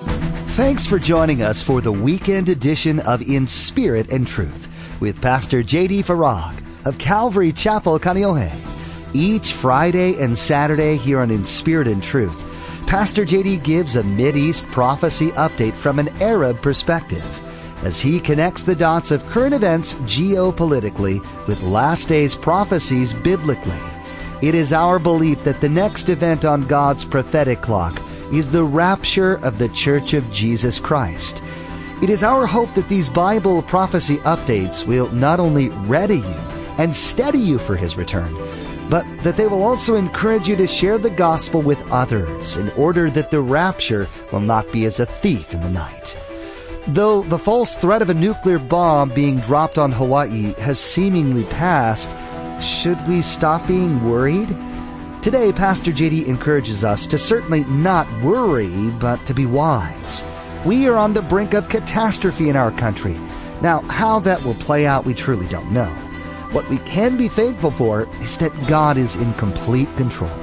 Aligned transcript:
Thanks 0.00 0.86
for 0.86 0.98
joining 0.98 1.42
us 1.42 1.62
for 1.62 1.80
the 1.80 1.92
weekend 1.92 2.48
edition 2.48 3.00
of 3.00 3.22
In 3.22 3.46
Spirit 3.46 4.10
and 4.10 4.26
Truth 4.26 4.68
with 5.00 5.20
Pastor 5.20 5.62
J.D. 5.62 6.02
Farag 6.02 6.62
of 6.84 6.98
Calvary 6.98 7.52
Chapel, 7.52 7.98
Kaneohe. 7.98 8.50
Each 9.12 9.52
Friday 9.52 10.22
and 10.22 10.36
Saturday 10.36 10.96
here 10.96 11.20
on 11.20 11.30
In 11.30 11.44
Spirit 11.44 11.86
and 11.86 12.02
Truth, 12.02 12.44
Pastor 12.86 13.24
J.D. 13.24 13.58
gives 13.58 13.96
a 13.96 14.36
East 14.36 14.66
prophecy 14.66 15.30
update 15.32 15.74
from 15.74 15.98
an 15.98 16.08
Arab 16.22 16.62
perspective 16.62 17.24
as 17.84 18.00
he 18.00 18.20
connects 18.20 18.62
the 18.62 18.74
dots 18.74 19.10
of 19.10 19.26
current 19.26 19.54
events 19.54 19.94
geopolitically 20.06 21.20
with 21.46 21.62
last 21.62 22.08
days 22.08 22.34
prophecies 22.34 23.12
biblically. 23.12 23.78
It 24.40 24.54
is 24.54 24.72
our 24.72 24.98
belief 24.98 25.44
that 25.44 25.60
the 25.60 25.68
next 25.68 26.08
event 26.08 26.44
on 26.44 26.66
God's 26.66 27.04
prophetic 27.04 27.60
clock 27.60 28.00
is 28.32 28.50
the 28.50 28.64
rapture 28.64 29.34
of 29.44 29.58
the 29.58 29.68
Church 29.70 30.14
of 30.14 30.30
Jesus 30.30 30.78
Christ. 30.78 31.42
It 32.02 32.10
is 32.10 32.22
our 32.22 32.46
hope 32.46 32.72
that 32.74 32.88
these 32.88 33.08
Bible 33.08 33.62
prophecy 33.62 34.16
updates 34.18 34.86
will 34.86 35.10
not 35.12 35.40
only 35.40 35.68
ready 35.70 36.18
you 36.18 36.40
and 36.78 36.94
steady 36.94 37.38
you 37.38 37.58
for 37.58 37.76
His 37.76 37.96
return, 37.96 38.34
but 38.88 39.04
that 39.22 39.36
they 39.36 39.46
will 39.46 39.62
also 39.62 39.96
encourage 39.96 40.48
you 40.48 40.56
to 40.56 40.66
share 40.66 40.98
the 40.98 41.10
gospel 41.10 41.60
with 41.60 41.80
others 41.92 42.56
in 42.56 42.70
order 42.70 43.10
that 43.10 43.30
the 43.30 43.40
rapture 43.40 44.08
will 44.32 44.40
not 44.40 44.70
be 44.72 44.84
as 44.86 44.98
a 44.98 45.06
thief 45.06 45.52
in 45.52 45.60
the 45.60 45.70
night. 45.70 46.16
Though 46.88 47.22
the 47.22 47.38
false 47.38 47.76
threat 47.76 48.02
of 48.02 48.10
a 48.10 48.14
nuclear 48.14 48.58
bomb 48.58 49.10
being 49.10 49.38
dropped 49.40 49.78
on 49.78 49.92
Hawaii 49.92 50.54
has 50.54 50.80
seemingly 50.80 51.44
passed, 51.44 52.10
should 52.60 52.98
we 53.06 53.22
stop 53.22 53.66
being 53.66 54.02
worried? 54.08 54.48
Today, 55.22 55.52
Pastor 55.52 55.90
JD 55.90 56.24
encourages 56.24 56.82
us 56.82 57.06
to 57.08 57.18
certainly 57.18 57.64
not 57.64 58.10
worry, 58.22 58.88
but 58.98 59.26
to 59.26 59.34
be 59.34 59.44
wise. 59.44 60.24
We 60.64 60.88
are 60.88 60.96
on 60.96 61.12
the 61.12 61.20
brink 61.20 61.52
of 61.52 61.68
catastrophe 61.68 62.48
in 62.48 62.56
our 62.56 62.70
country. 62.70 63.20
Now, 63.60 63.80
how 63.82 64.20
that 64.20 64.42
will 64.42 64.54
play 64.54 64.86
out, 64.86 65.04
we 65.04 65.12
truly 65.12 65.46
don't 65.48 65.70
know. 65.72 65.90
What 66.52 66.66
we 66.70 66.78
can 66.78 67.18
be 67.18 67.28
thankful 67.28 67.70
for 67.70 68.08
is 68.22 68.38
that 68.38 68.66
God 68.66 68.96
is 68.96 69.16
in 69.16 69.34
complete 69.34 69.94
control. 69.98 70.34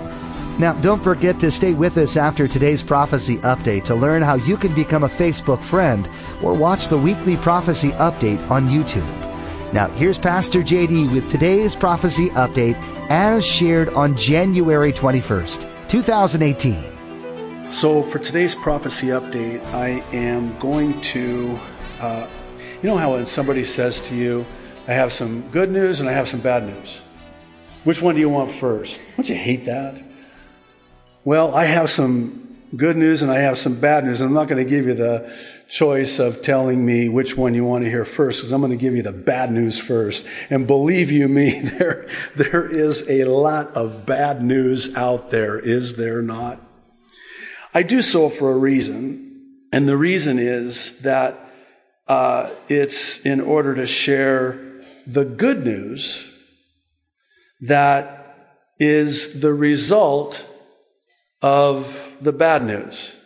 Now, 0.60 0.74
don't 0.74 1.04
forget 1.04 1.40
to 1.40 1.50
stay 1.50 1.74
with 1.74 1.98
us 1.98 2.16
after 2.16 2.48
today's 2.48 2.84
prophecy 2.84 3.38
update 3.38 3.84
to 3.86 3.96
learn 3.96 4.22
how 4.22 4.36
you 4.36 4.58
can 4.58 4.76
become 4.76 5.04
a 5.04 5.10
Facebook 5.10 5.64
friend 5.64 6.08
or 6.44 6.54
watch 6.54 6.88
the 6.88 7.00
weekly 7.00 7.36
prophecy 7.38 7.90
update 7.94 8.48
on 8.52 8.68
YouTube. 8.68 9.27
Now, 9.74 9.90
here's 9.90 10.18
Pastor 10.18 10.62
JD 10.62 11.14
with 11.14 11.30
today's 11.30 11.76
prophecy 11.76 12.30
update 12.30 12.76
as 13.10 13.46
shared 13.46 13.90
on 13.90 14.16
January 14.16 14.94
21st, 14.94 15.70
2018. 15.90 17.72
So, 17.72 18.02
for 18.02 18.18
today's 18.18 18.56
prophecy 18.56 19.08
update, 19.08 19.62
I 19.74 20.02
am 20.16 20.58
going 20.60 21.00
to, 21.02 21.60
uh, 22.00 22.28
you 22.82 22.88
know 22.88 22.96
how 22.96 23.16
when 23.16 23.26
somebody 23.26 23.62
says 23.62 24.00
to 24.02 24.16
you, 24.16 24.46
I 24.88 24.94
have 24.94 25.12
some 25.12 25.42
good 25.52 25.70
news 25.70 26.00
and 26.00 26.08
I 26.08 26.14
have 26.14 26.30
some 26.30 26.40
bad 26.40 26.66
news? 26.66 27.02
Which 27.84 28.02
one 28.02 28.16
do 28.16 28.22
you 28.22 28.30
want 28.30 28.50
first? 28.52 29.02
Don't 29.18 29.28
you 29.28 29.36
hate 29.36 29.66
that? 29.66 30.02
Well, 31.26 31.54
I 31.54 31.66
have 31.66 31.90
some 31.90 32.47
good 32.76 32.98
news 32.98 33.22
and 33.22 33.32
I 33.32 33.40
have 33.40 33.58
some 33.58 33.80
bad 33.80 34.06
news. 34.06 34.22
I'm 34.22 34.34
not 34.34 34.48
going 34.48 34.64
to 34.64 34.70
give 34.70 34.88
you 34.88 34.94
the 34.94 35.34
choice 35.70 36.20
of 36.20 36.42
telling 36.42 36.86
me 36.86 37.10
which 37.10 37.38
one 37.38 37.54
you 37.54 37.64
want 37.66 37.84
to 37.84 37.90
hear 37.90 38.06
first 38.06 38.40
because 38.40 38.52
I'm 38.52 38.62
going 38.62 38.72
to 38.72 38.78
give 38.78 38.96
you 38.96 39.02
the 39.02 39.12
bad 39.12 39.52
news 39.52 39.80
first. 39.80 40.26
And 40.50 40.68
believe 40.68 41.12
you 41.12 41.28
me, 41.28 41.60
there, 41.64 42.08
there 42.36 42.68
is 42.68 43.10
a 43.10 43.26
lot 43.26 43.68
of 43.72 44.06
bad 44.06 44.42
news 44.42 44.96
out 44.96 45.30
there, 45.30 45.60
is 45.60 45.96
there 45.96 46.22
not? 46.22 46.62
I 47.74 47.84
do 47.84 48.02
so 48.02 48.30
for 48.30 48.52
a 48.52 48.58
reason. 48.58 49.24
And 49.72 49.88
the 49.88 49.98
reason 49.98 50.40
is 50.40 51.02
that 51.02 51.38
uh, 52.08 52.50
it's 52.70 53.26
in 53.26 53.42
order 53.42 53.76
to 53.76 53.86
share 53.86 54.60
the 55.06 55.26
good 55.26 55.66
news 55.66 56.34
that 57.62 58.64
is 58.80 59.42
the 59.42 59.54
result 59.54 60.48
of 61.42 62.07
the 62.22 62.34
bad 62.34 62.64
news. 62.64 63.18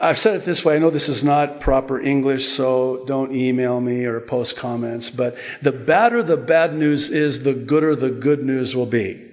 I've 0.00 0.18
said 0.18 0.34
it 0.36 0.44
this 0.44 0.64
way. 0.64 0.76
I 0.76 0.78
know 0.78 0.88
this 0.88 1.10
is 1.10 1.22
not 1.22 1.60
proper 1.60 2.00
English, 2.00 2.46
so 2.46 3.04
don't 3.06 3.34
email 3.34 3.80
me 3.80 4.06
or 4.06 4.18
post 4.20 4.56
comments, 4.56 5.10
but 5.10 5.36
the 5.60 5.72
badder 5.72 6.22
the 6.22 6.38
bad 6.38 6.74
news 6.74 7.10
is, 7.10 7.42
the 7.42 7.52
gooder 7.52 7.94
the 7.94 8.10
good 8.10 8.42
news 8.42 8.74
will 8.74 8.86
be. 8.86 9.30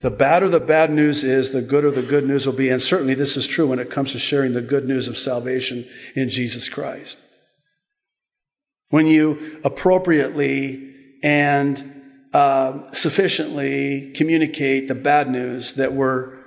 The 0.00 0.10
badder 0.10 0.48
the 0.48 0.60
bad 0.60 0.90
news 0.90 1.22
is, 1.22 1.50
the 1.50 1.62
gooder 1.62 1.90
the 1.90 2.02
good 2.02 2.26
news 2.26 2.46
will 2.46 2.54
be. 2.54 2.68
And 2.68 2.82
certainly 2.82 3.14
this 3.14 3.36
is 3.36 3.46
true 3.46 3.68
when 3.68 3.78
it 3.78 3.90
comes 3.90 4.12
to 4.12 4.18
sharing 4.18 4.54
the 4.54 4.62
good 4.62 4.86
news 4.86 5.06
of 5.06 5.18
salvation 5.18 5.86
in 6.16 6.28
Jesus 6.28 6.68
Christ. 6.68 7.18
When 8.88 9.06
you 9.06 9.60
appropriately 9.62 10.94
and 11.22 12.02
uh, 12.32 12.90
sufficiently 12.92 14.10
communicate 14.16 14.88
the 14.88 14.94
bad 14.94 15.30
news 15.30 15.74
that 15.74 15.92
we're 15.92 16.39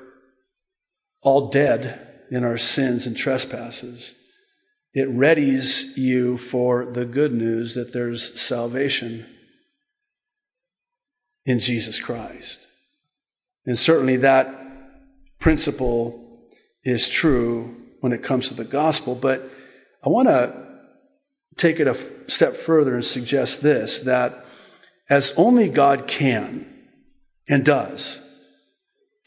all 1.23 1.49
dead 1.49 1.99
in 2.29 2.43
our 2.43 2.57
sins 2.57 3.07
and 3.07 3.17
trespasses, 3.17 4.15
it 4.93 5.09
readies 5.09 5.97
you 5.97 6.37
for 6.37 6.85
the 6.85 7.05
good 7.05 7.33
news 7.33 7.73
that 7.73 7.93
there's 7.93 8.39
salvation 8.39 9.25
in 11.45 11.59
Jesus 11.59 11.99
Christ. 11.99 12.67
And 13.65 13.77
certainly 13.77 14.17
that 14.17 15.39
principle 15.39 16.39
is 16.83 17.09
true 17.09 17.75
when 18.01 18.11
it 18.11 18.21
comes 18.23 18.49
to 18.49 18.53
the 18.53 18.65
gospel, 18.65 19.15
but 19.15 19.49
I 20.05 20.09
want 20.09 20.27
to 20.27 20.63
take 21.57 21.79
it 21.79 21.87
a 21.87 21.97
step 22.29 22.55
further 22.55 22.95
and 22.95 23.05
suggest 23.05 23.61
this 23.61 23.99
that 23.99 24.45
as 25.09 25.33
only 25.37 25.69
God 25.69 26.07
can 26.07 26.67
and 27.47 27.65
does. 27.65 28.22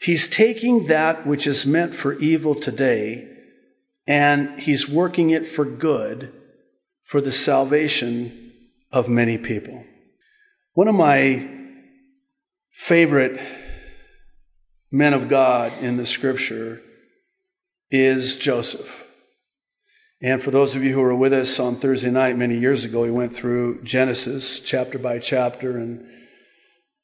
He's 0.07 0.29
taking 0.29 0.87
that 0.87 1.25
which 1.27 1.45
is 1.45 1.67
meant 1.67 1.93
for 1.93 2.13
evil 2.13 2.55
today 2.55 3.27
and 4.07 4.57
he's 4.57 4.87
working 4.87 5.31
it 5.31 5.45
for 5.45 5.65
good 5.65 6.31
for 7.03 7.19
the 7.19 7.33
salvation 7.33 8.53
of 8.89 9.09
many 9.09 9.37
people. 9.37 9.83
One 10.71 10.87
of 10.87 10.95
my 10.95 11.49
favorite 12.71 13.41
men 14.89 15.13
of 15.13 15.27
God 15.27 15.73
in 15.81 15.97
the 15.97 16.05
scripture 16.05 16.81
is 17.91 18.37
Joseph. 18.37 19.05
And 20.21 20.41
for 20.41 20.51
those 20.51 20.73
of 20.73 20.85
you 20.85 20.93
who 20.93 21.01
were 21.01 21.17
with 21.17 21.33
us 21.33 21.59
on 21.59 21.75
Thursday 21.75 22.11
night 22.11 22.37
many 22.37 22.57
years 22.57 22.85
ago, 22.85 23.01
we 23.01 23.11
went 23.11 23.33
through 23.33 23.83
Genesis 23.83 24.61
chapter 24.61 24.97
by 24.97 25.19
chapter 25.19 25.77
and 25.77 26.09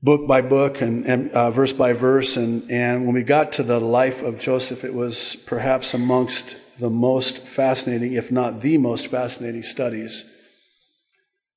book 0.03 0.28
by 0.28 0.41
book 0.41 0.81
and, 0.81 1.06
and 1.06 1.31
uh, 1.31 1.50
verse 1.50 1.72
by 1.72 1.94
verse. 1.94 2.36
And, 2.36 2.69
and 2.69 3.06
when 3.06 3.16
we 3.16 3.24
got 3.24 3.53
to 3.53 3.64
the 3.64 3.80
life 3.80 4.22
of 4.22 4.38
Joseph, 4.38 4.84
it 4.84 4.94
was 4.94 5.38
perhaps 5.47 5.94
amongst 5.94 6.59
the 6.78 6.90
most 6.90 7.47
fascinating, 7.47 8.14
if 8.14 8.31
not 8.31 8.59
the 8.59 8.78
most 8.78 9.08
fascinating 9.08 9.64
studies 9.64 10.25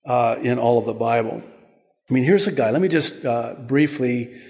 uh, 0.06 0.36
in 0.40 0.58
all 0.58 0.78
of 0.78 0.86
the 0.86 0.94
Bible. 0.94 1.42
I 2.08 2.14
mean, 2.14 2.22
here's 2.22 2.46
a 2.46 2.52
guy. 2.52 2.70
Let 2.70 2.80
me 2.80 2.88
just 2.88 3.26
uh, 3.26 3.54
briefly 3.54 4.40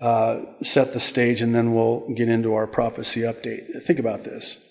uh, 0.00 0.44
set 0.62 0.92
the 0.92 1.00
stage 1.00 1.42
and 1.42 1.52
then 1.52 1.74
we'll 1.74 2.08
get 2.14 2.28
into 2.28 2.54
our 2.54 2.68
prophecy 2.68 3.22
update. 3.22 3.82
Think 3.82 3.98
about 3.98 4.22
this 4.22 4.64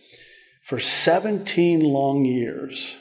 for 0.63 0.79
17 0.79 1.81
long 1.81 2.23
years. 2.23 2.97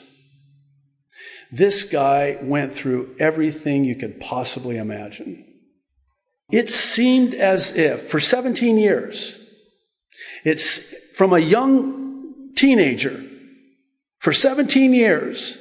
This 1.51 1.83
guy 1.83 2.37
went 2.41 2.73
through 2.73 3.15
everything 3.17 3.85
you 3.85 3.95
could 3.95 4.19
possibly 4.19 4.77
imagine. 4.77 5.48
It 6.51 6.69
seemed 6.69 7.33
as 7.33 7.75
if, 7.75 8.09
for 8.09 8.19
17 8.19 8.77
years, 8.77 9.39
it's 10.43 11.15
from 11.15 11.33
a 11.33 11.39
young 11.39 12.53
teenager, 12.55 13.23
for 14.19 14.33
17 14.33 14.93
years, 14.93 15.57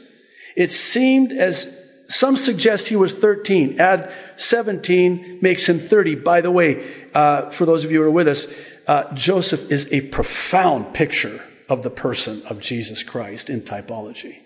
it 0.56 0.72
seemed 0.72 1.32
as 1.32 1.78
some 2.08 2.36
suggest 2.36 2.88
he 2.88 2.96
was 2.96 3.14
13. 3.14 3.78
Add 3.78 4.10
17 4.36 5.40
makes 5.42 5.68
him 5.68 5.78
30. 5.78 6.16
By 6.16 6.40
the 6.40 6.50
way, 6.50 6.84
uh, 7.14 7.50
for 7.50 7.66
those 7.66 7.84
of 7.84 7.92
you 7.92 8.00
who 8.00 8.08
are 8.08 8.10
with 8.10 8.26
us, 8.26 8.52
uh, 8.86 9.12
Joseph 9.14 9.70
is 9.70 9.92
a 9.92 10.00
profound 10.00 10.94
picture 10.94 11.42
of 11.68 11.82
the 11.82 11.90
person 11.90 12.42
of 12.46 12.60
Jesus 12.60 13.02
Christ 13.02 13.50
in 13.50 13.60
typology. 13.60 14.38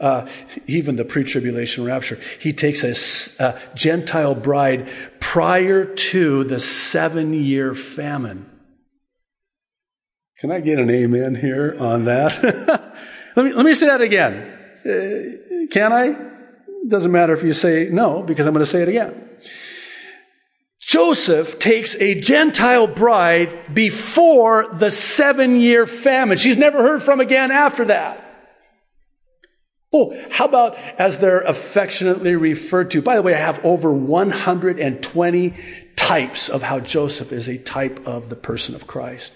Uh, 0.00 0.28
even 0.66 0.96
the 0.96 1.04
pre-tribulation 1.04 1.84
rapture. 1.84 2.18
He 2.40 2.52
takes 2.52 2.82
a, 2.82 3.42
a 3.44 3.60
Gentile 3.74 4.34
bride 4.34 4.88
prior 5.20 5.84
to 5.84 6.44
the 6.44 6.58
seven-year 6.58 7.74
famine. 7.74 8.50
Can 10.38 10.50
I 10.50 10.60
get 10.60 10.78
an 10.78 10.90
amen 10.90 11.36
here 11.36 11.76
on 11.78 12.06
that? 12.06 12.42
let 13.36 13.46
me 13.46 13.52
let 13.52 13.64
me 13.64 13.74
say 13.74 13.86
that 13.86 14.00
again. 14.00 14.34
Uh, 14.84 15.66
can 15.72 15.92
I? 15.92 16.16
Doesn't 16.86 17.12
matter 17.12 17.32
if 17.32 17.42
you 17.42 17.52
say 17.52 17.88
no 17.90 18.22
because 18.22 18.46
I'm 18.46 18.52
going 18.52 18.64
to 18.64 18.70
say 18.70 18.82
it 18.82 18.88
again. 18.88 19.30
Joseph 20.80 21.58
takes 21.58 21.96
a 21.96 22.20
Gentile 22.20 22.86
bride 22.86 23.74
before 23.74 24.68
the 24.74 24.90
seven 24.90 25.56
year 25.56 25.86
famine. 25.86 26.36
She's 26.36 26.58
never 26.58 26.82
heard 26.82 27.02
from 27.02 27.20
again 27.20 27.50
after 27.50 27.86
that. 27.86 28.33
Oh, 29.96 30.12
how 30.28 30.46
about 30.46 30.76
as 30.98 31.18
they're 31.18 31.42
affectionately 31.42 32.34
referred 32.34 32.90
to? 32.90 33.00
By 33.00 33.14
the 33.14 33.22
way, 33.22 33.32
I 33.32 33.38
have 33.38 33.64
over 33.64 33.92
120 33.92 35.54
types 35.94 36.48
of 36.48 36.62
how 36.62 36.80
Joseph 36.80 37.32
is 37.32 37.48
a 37.48 37.58
type 37.58 38.04
of 38.04 38.28
the 38.28 38.34
person 38.34 38.74
of 38.74 38.88
Christ. 38.88 39.32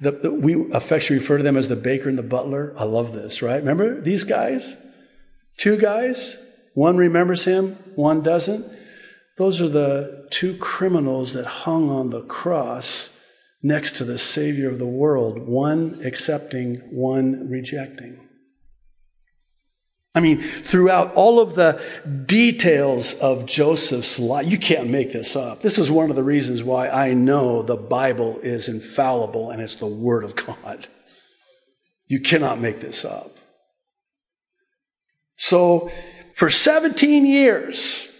The, 0.00 0.10
the, 0.10 0.32
we 0.32 0.68
affectionately 0.72 1.18
refer 1.18 1.36
to 1.36 1.44
them 1.44 1.56
as 1.56 1.68
the 1.68 1.76
baker 1.76 2.08
and 2.08 2.18
the 2.18 2.24
butler. 2.24 2.74
I 2.76 2.84
love 2.84 3.12
this, 3.12 3.40
right? 3.40 3.58
Remember 3.58 4.00
these 4.00 4.24
guys? 4.24 4.76
Two 5.56 5.78
guys? 5.78 6.36
One 6.74 6.96
remembers 6.96 7.44
him, 7.44 7.78
one 7.94 8.22
doesn't. 8.22 8.66
Those 9.38 9.62
are 9.62 9.68
the 9.68 10.26
two 10.30 10.56
criminals 10.56 11.34
that 11.34 11.46
hung 11.46 11.88
on 11.88 12.10
the 12.10 12.22
cross 12.22 13.10
next 13.62 13.96
to 13.96 14.04
the 14.04 14.18
Savior 14.18 14.68
of 14.68 14.80
the 14.80 14.86
world, 14.86 15.38
one 15.38 16.02
accepting, 16.04 16.76
one 16.90 17.48
rejecting. 17.48 18.25
I 20.16 20.20
mean, 20.20 20.40
throughout 20.40 21.12
all 21.12 21.40
of 21.40 21.56
the 21.56 21.78
details 22.24 23.12
of 23.14 23.44
Joseph's 23.44 24.18
life, 24.18 24.50
you 24.50 24.56
can't 24.56 24.88
make 24.88 25.12
this 25.12 25.36
up. 25.36 25.60
This 25.60 25.76
is 25.76 25.90
one 25.90 26.08
of 26.08 26.16
the 26.16 26.22
reasons 26.22 26.64
why 26.64 26.88
I 26.88 27.12
know 27.12 27.62
the 27.62 27.76
Bible 27.76 28.38
is 28.38 28.70
infallible 28.70 29.50
and 29.50 29.60
it's 29.60 29.76
the 29.76 29.86
Word 29.86 30.24
of 30.24 30.34
God. 30.34 30.88
You 32.06 32.20
cannot 32.20 32.60
make 32.60 32.80
this 32.80 33.04
up. 33.04 33.36
So, 35.36 35.90
for 36.32 36.48
17 36.48 37.26
years, 37.26 38.10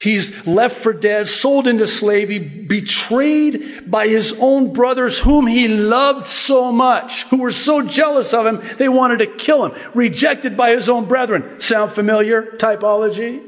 He's 0.00 0.46
left 0.46 0.78
for 0.78 0.94
dead, 0.94 1.28
sold 1.28 1.66
into 1.66 1.86
slavery, 1.86 2.38
betrayed 2.38 3.90
by 3.90 4.08
his 4.08 4.34
own 4.40 4.72
brothers 4.72 5.20
whom 5.20 5.46
he 5.46 5.68
loved 5.68 6.26
so 6.26 6.72
much, 6.72 7.24
who 7.24 7.36
were 7.36 7.52
so 7.52 7.82
jealous 7.82 8.32
of 8.32 8.46
him, 8.46 8.62
they 8.78 8.88
wanted 8.88 9.18
to 9.18 9.26
kill 9.26 9.66
him. 9.66 9.78
Rejected 9.94 10.56
by 10.56 10.70
his 10.70 10.88
own 10.88 11.04
brethren. 11.04 11.60
Sound 11.60 11.92
familiar? 11.92 12.42
Typology? 12.56 13.46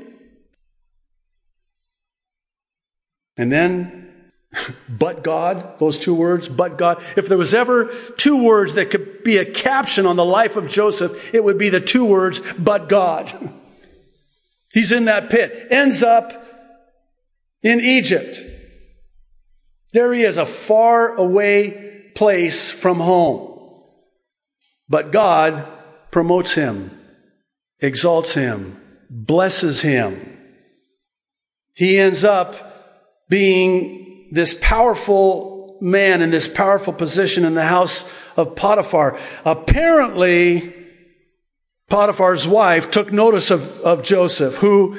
And 3.38 3.50
then, 3.50 4.31
but 4.90 5.25
God, 5.25 5.78
those 5.78 5.96
two 5.96 6.14
words, 6.14 6.48
but 6.48 6.76
God. 6.76 7.02
If 7.16 7.28
there 7.28 7.38
was 7.38 7.55
ever 7.55 7.87
two 8.19 8.44
words 8.44 8.75
that 8.75 8.90
could 8.90 9.25
be 9.25 9.38
a 9.38 9.46
caption 9.46 10.05
on 10.05 10.16
the 10.16 10.25
life 10.25 10.56
of 10.56 10.69
Joseph, 10.69 11.34
it 11.34 11.43
would 11.43 11.56
be 11.56 11.70
the 11.70 11.81
two 11.81 12.05
words, 12.05 12.43
but 12.58 12.90
God. 12.90 13.32
He's 14.72 14.92
in 14.92 15.04
that 15.04 15.30
pit. 15.30 15.69
Ends 15.70 16.02
up 16.02 16.32
in 17.62 17.80
Egypt. 17.80 18.40
There 19.92 20.12
he 20.14 20.22
is, 20.22 20.38
a 20.38 20.46
far 20.46 21.14
away 21.14 22.10
place 22.14 22.70
from 22.70 22.98
home. 23.00 23.50
But 24.88 25.12
God 25.12 25.66
promotes 26.10 26.54
him, 26.54 26.98
exalts 27.80 28.34
him, 28.34 28.80
blesses 29.10 29.82
him. 29.82 30.38
He 31.74 31.98
ends 31.98 32.24
up 32.24 33.28
being 33.28 34.28
this 34.32 34.56
powerful 34.60 35.78
man 35.80 36.22
in 36.22 36.30
this 36.30 36.48
powerful 36.48 36.92
position 36.92 37.44
in 37.44 37.54
the 37.54 37.66
house 37.66 38.10
of 38.36 38.54
Potiphar. 38.56 39.19
Apparently, 39.44 40.81
Potiphar's 41.92 42.48
wife 42.48 42.90
took 42.90 43.12
notice 43.12 43.50
of, 43.50 43.78
of 43.80 44.02
Joseph, 44.02 44.56
who 44.56 44.98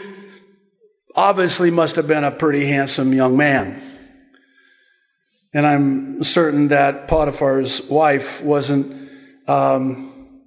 obviously 1.16 1.72
must 1.72 1.96
have 1.96 2.08
been 2.08 2.24
a 2.24 2.30
pretty 2.30 2.68
handsome 2.68 3.14
young 3.14 3.36
man. 3.36 3.82
And 5.56 5.66
I'm 5.66 6.22
certain 6.22 6.68
that 6.68 7.08
Potiphar's 7.08 7.82
wife 7.90 8.44
wasn't 8.44 9.10
um, 9.48 10.40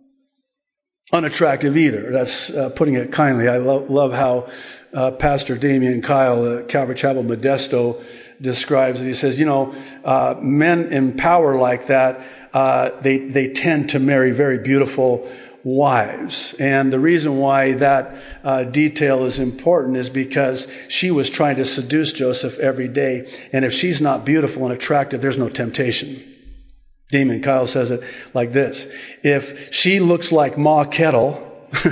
unattractive 1.13 1.77
either. 1.77 2.13
That's 2.13 2.51
uh, 2.51 2.71
putting 2.71 2.95
it 2.95 3.11
kindly. 3.11 3.49
I 3.49 3.57
lo- 3.57 3.85
love 3.89 4.13
how 4.13 4.49
uh, 4.95 5.11
Pastor 5.11 5.59
Damian 5.59 6.01
Kyle, 6.01 6.45
uh, 6.45 6.63
Calvary 6.63 6.95
Chapel 6.95 7.25
Modesto, 7.25 8.01
describes 8.41 9.03
it. 9.03 9.07
He 9.07 9.15
says, 9.15 9.41
you 9.41 9.47
know, 9.47 9.75
uh, 10.05 10.37
men 10.41 10.93
in 10.93 11.17
power 11.17 11.59
like 11.59 11.87
that, 11.87 12.25
uh, 12.55 12.91
they, 13.01 13.19
they 13.19 13.49
tend 13.49 13.91
to 13.91 13.99
marry 13.99 14.31
very 14.31 14.59
beautiful 14.59 15.29
wives. 15.67 16.55
And 16.61 16.93
the 16.93 17.01
reason 17.01 17.39
why 17.39 17.73
that 17.73 18.15
uh, 18.45 18.63
detail 18.63 19.25
is 19.25 19.41
important 19.41 19.97
is 19.97 20.09
because 20.09 20.69
she 20.89 21.11
was 21.11 21.29
trying 21.29 21.57
to 21.57 21.65
seduce 21.65 22.13
Joseph 22.13 22.61
every 22.61 22.87
day. 22.87 23.29
And 23.53 23.65
if 23.65 23.73
she's 23.73 24.01
not 24.01 24.25
beautiful 24.25 24.63
and 24.63 24.73
attractive, 24.73 25.21
there's 25.21 25.39
no 25.39 25.49
temptation. 25.49 26.23
Damian 27.11 27.43
Kyle 27.43 27.67
says 27.67 27.91
it 27.91 28.05
like 28.33 28.53
this. 28.53 28.87
If 29.25 29.75
she 29.75 29.99
looks 29.99 30.31
like 30.31 30.57
Ma 30.57 30.85
Kettle, 30.85 31.43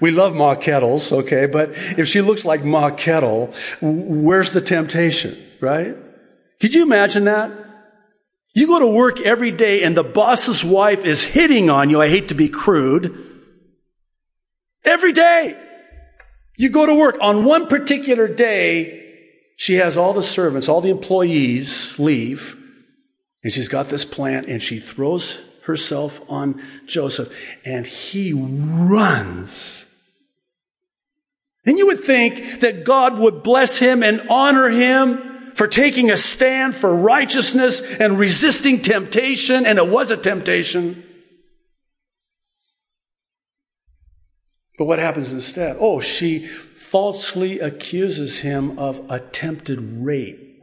we 0.00 0.10
love 0.10 0.34
Ma 0.34 0.54
Kettles, 0.54 1.12
okay, 1.12 1.46
but 1.46 1.70
if 1.96 2.06
she 2.06 2.20
looks 2.20 2.44
like 2.44 2.62
Ma 2.62 2.90
Kettle, 2.90 3.54
where's 3.80 4.50
the 4.50 4.60
temptation, 4.60 5.34
right? 5.60 5.96
Could 6.60 6.74
you 6.74 6.82
imagine 6.82 7.24
that? 7.24 7.67
You 8.54 8.66
go 8.66 8.78
to 8.78 8.86
work 8.86 9.20
every 9.20 9.50
day 9.50 9.82
and 9.82 9.96
the 9.96 10.04
boss's 10.04 10.64
wife 10.64 11.04
is 11.04 11.24
hitting 11.24 11.70
on 11.70 11.90
you. 11.90 12.00
I 12.00 12.08
hate 12.08 12.28
to 12.28 12.34
be 12.34 12.48
crude. 12.48 13.26
Every 14.84 15.12
day. 15.12 15.56
You 16.56 16.70
go 16.70 16.86
to 16.86 16.94
work. 16.94 17.16
On 17.20 17.44
one 17.44 17.68
particular 17.68 18.26
day, 18.26 18.98
she 19.56 19.74
has 19.74 19.96
all 19.96 20.12
the 20.12 20.22
servants, 20.22 20.68
all 20.68 20.80
the 20.80 20.90
employees 20.90 21.98
leave, 21.98 22.56
and 23.42 23.52
she's 23.52 23.68
got 23.68 23.88
this 23.88 24.04
plan, 24.04 24.44
and 24.46 24.62
she 24.62 24.80
throws 24.80 25.44
herself 25.62 26.20
on 26.30 26.62
Joseph, 26.86 27.32
and 27.64 27.86
he 27.86 28.32
runs. 28.32 29.86
And 31.64 31.78
you 31.78 31.86
would 31.86 32.00
think 32.00 32.60
that 32.60 32.84
God 32.84 33.18
would 33.18 33.42
bless 33.42 33.78
him 33.78 34.02
and 34.02 34.26
honor 34.28 34.68
him 34.68 35.37
for 35.58 35.66
taking 35.66 36.08
a 36.08 36.16
stand 36.16 36.72
for 36.76 36.94
righteousness 36.94 37.80
and 37.80 38.16
resisting 38.16 38.80
temptation, 38.80 39.66
and 39.66 39.76
it 39.76 39.88
was 39.88 40.12
a 40.12 40.16
temptation. 40.16 41.02
But 44.78 44.84
what 44.84 45.00
happens 45.00 45.32
instead? 45.32 45.76
Oh, 45.80 45.98
she 45.98 46.46
falsely 46.46 47.58
accuses 47.58 48.38
him 48.38 48.78
of 48.78 49.04
attempted 49.10 49.80
rape. 49.80 50.62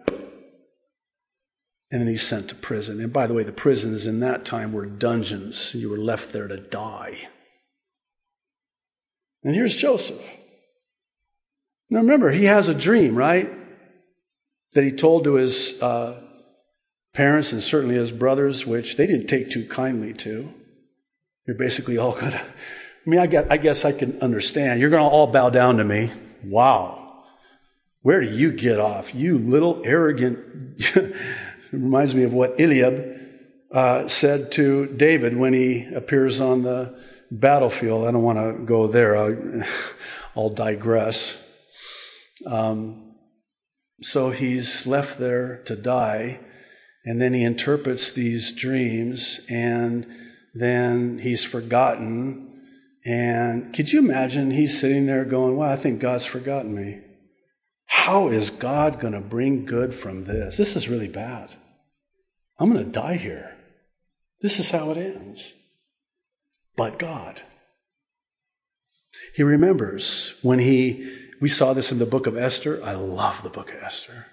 And 1.92 2.00
then 2.00 2.08
he's 2.08 2.26
sent 2.26 2.48
to 2.48 2.56
prison. 2.56 3.02
And 3.02 3.12
by 3.12 3.28
the 3.28 3.34
way, 3.34 3.44
the 3.44 3.52
prisons 3.52 4.08
in 4.08 4.22
that 4.22 4.46
time 4.46 4.72
were 4.72 4.86
dungeons. 4.86 5.76
You 5.76 5.90
were 5.90 5.98
left 5.98 6.32
there 6.32 6.48
to 6.48 6.56
die. 6.56 7.28
And 9.44 9.56
here's 9.56 9.76
Joseph. 9.76 10.26
Now 11.90 12.00
remember, 12.00 12.32
he 12.32 12.46
has 12.46 12.70
a 12.70 12.74
dream, 12.74 13.18
right? 13.18 13.65
That 14.76 14.84
he 14.84 14.92
told 14.92 15.24
to 15.24 15.36
his 15.36 15.82
uh, 15.82 16.22
parents 17.14 17.52
and 17.54 17.64
certainly 17.64 17.96
his 17.96 18.12
brothers, 18.12 18.68
which 18.68 18.98
they 18.98 19.08
didn't 19.08 19.28
take 19.28 19.50
too 19.50 19.66
kindly 19.68 20.14
to. 20.14 20.54
You're 21.48 21.58
basically 21.58 21.98
all 21.98 22.12
going 22.12 22.34
to, 22.34 22.40
I 22.40 23.10
mean, 23.10 23.20
I 23.20 23.26
guess, 23.26 23.48
I 23.50 23.58
guess 23.58 23.86
I 23.86 23.94
can 23.94 24.22
understand. 24.22 24.82
You're 24.82 24.90
going 24.90 25.04
to 25.04 25.10
all 25.10 25.28
bow 25.28 25.50
down 25.50 25.78
to 25.78 25.84
me. 25.84 26.12
Wow. 26.44 27.24
Where 28.02 28.20
do 28.22 28.28
you 28.28 28.52
get 28.52 28.80
off? 28.80 29.16
You 29.16 29.38
little 29.38 29.82
arrogant. 29.86 30.84
reminds 31.72 32.14
me 32.14 32.24
of 32.24 32.34
what 32.34 32.60
Eliab 32.60 33.20
uh, 33.72 34.08
said 34.08 34.52
to 34.54 34.88
David 34.88 35.36
when 35.36 35.54
he 35.54 35.86
appears 35.94 36.42
on 36.42 36.64
the 36.64 36.98
battlefield. 37.32 38.08
I 38.08 38.12
don't 38.12 38.24
want 38.24 38.40
to 38.40 38.64
go 38.66 38.88
there. 38.88 39.16
I'll, 39.16 39.64
I'll 40.36 40.50
digress. 40.50 41.42
Um, 42.46 43.05
so 44.02 44.32
he's 44.32 44.86
left 44.86 45.18
there 45.18 45.58
to 45.66 45.76
die, 45.76 46.40
and 47.04 47.22
then 47.22 47.34
he 47.34 47.44
interprets 47.44 48.12
these 48.12 48.52
dreams, 48.52 49.40
and 49.50 50.06
then 50.54 51.20
he's 51.20 51.44
forgotten. 51.44 52.62
And 53.06 53.74
could 53.74 53.92
you 53.92 54.00
imagine 54.00 54.52
he's 54.52 54.80
sitting 54.80 55.06
there 55.06 55.26
going, 55.26 55.58
Well, 55.58 55.70
I 55.70 55.76
think 55.76 56.00
God's 56.00 56.26
forgotten 56.26 56.74
me. 56.74 57.02
How 57.86 58.30
is 58.30 58.50
God 58.50 59.00
going 59.00 59.14
to 59.14 59.22
bring 59.22 59.66
good 59.66 59.94
from 59.94 60.26
this? 60.26 60.58
This 60.58 60.76
is 60.76 60.90
really 60.90 61.08
bad. 61.08 61.52
I'm 62.60 62.72
going 62.72 62.84
to 62.84 62.92
die 62.92 63.18
here. 63.18 63.56
This 64.42 64.60
is 64.60 64.72
how 64.72 64.92
it 64.92 64.98
ends. 64.98 65.54
But 66.76 67.00
God. 67.00 67.42
He 69.36 69.44
remembers 69.44 70.36
when 70.42 70.60
he 70.60 71.25
we 71.40 71.50
saw 71.50 71.74
this 71.74 71.92
in 71.92 72.00
the 72.00 72.06
book 72.06 72.28
of 72.28 72.38
Esther. 72.38 72.82
I 72.84 72.94
love 72.94 73.44
the 73.44 73.50
book 73.50 73.74
of 73.74 73.82
Esther. 73.82 74.28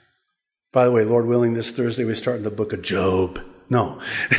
By 0.72 0.84
the 0.86 0.92
way, 0.92 1.04
Lord 1.04 1.26
willing, 1.26 1.54
this 1.54 1.70
Thursday 1.70 2.04
we 2.04 2.14
start 2.14 2.38
in 2.38 2.42
the 2.44 2.50
book 2.50 2.72
of 2.72 2.82
Job. 2.82 3.40
No, 3.68 4.00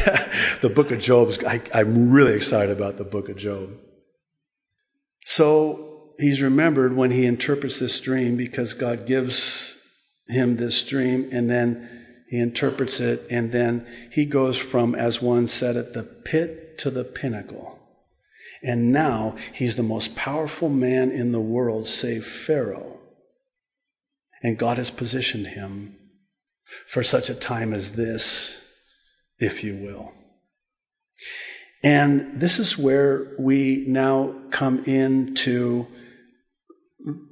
the 0.62 0.72
book 0.74 0.92
of 0.92 1.00
Job. 1.00 1.32
I'm 1.74 2.12
really 2.12 2.34
excited 2.34 2.76
about 2.76 2.98
the 2.98 3.04
book 3.04 3.30
of 3.30 3.38
Job. 3.38 3.72
So 5.24 6.14
he's 6.20 6.42
remembered 6.42 6.96
when 6.96 7.12
he 7.12 7.26
interprets 7.26 7.80
this 7.80 8.00
dream 8.00 8.36
because 8.36 8.74
God 8.74 9.06
gives 9.06 9.78
him 10.28 10.58
this 10.58 10.84
dream 10.84 11.30
and 11.32 11.50
then 11.50 12.26
he 12.30 12.40
interprets 12.40 13.00
it 13.00 13.26
and 13.30 13.52
then 13.52 13.88
he 14.12 14.26
goes 14.26 14.58
from, 14.58 14.96
as 14.96 15.22
one 15.22 15.48
said, 15.48 15.78
at 15.78 15.94
the 15.94 16.04
pit 16.04 16.78
to 16.80 16.90
the 16.90 17.04
pinnacle. 17.04 17.73
And 18.64 18.94
now 18.94 19.36
he's 19.54 19.76
the 19.76 19.84
most 19.84 20.16
powerful 20.16 20.70
man 20.70 21.12
in 21.12 21.34
the 21.34 21.42
world, 21.42 21.86
save 21.86 22.26
Pharaoh. 22.26 23.00
And 24.42 24.58
God 24.58 24.78
has 24.78 24.90
positioned 24.90 25.48
him 25.48 25.98
for 26.88 27.04
such 27.04 27.30
a 27.30 27.36
time 27.36 27.74
as 27.74 27.92
this, 27.92 28.64
if 29.38 29.64
you 29.64 29.76
will. 29.76 30.14
And 31.84 32.40
this 32.40 32.60
is 32.60 32.78
where 32.78 33.34
we 33.38 33.84
now 33.88 34.34
come 34.50 34.84
into 34.86 35.88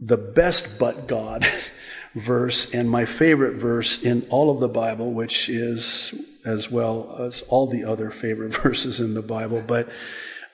the 0.02 0.18
best 0.18 0.78
but 0.78 1.08
God 1.08 1.48
verse 2.16 2.74
and 2.74 2.90
my 2.90 3.06
favorite 3.06 3.56
verse 3.56 4.02
in 4.02 4.28
all 4.30 4.50
of 4.50 4.60
the 4.60 4.68
Bible, 4.68 5.14
which 5.14 5.48
is 5.48 6.14
as 6.46 6.70
well 6.70 7.16
as 7.20 7.42
all 7.44 7.68
the 7.68 7.86
other 7.86 8.10
favorite 8.10 8.54
verses 8.64 9.00
in 9.00 9.14
the 9.14 9.22
Bible, 9.22 9.64
but, 9.66 9.90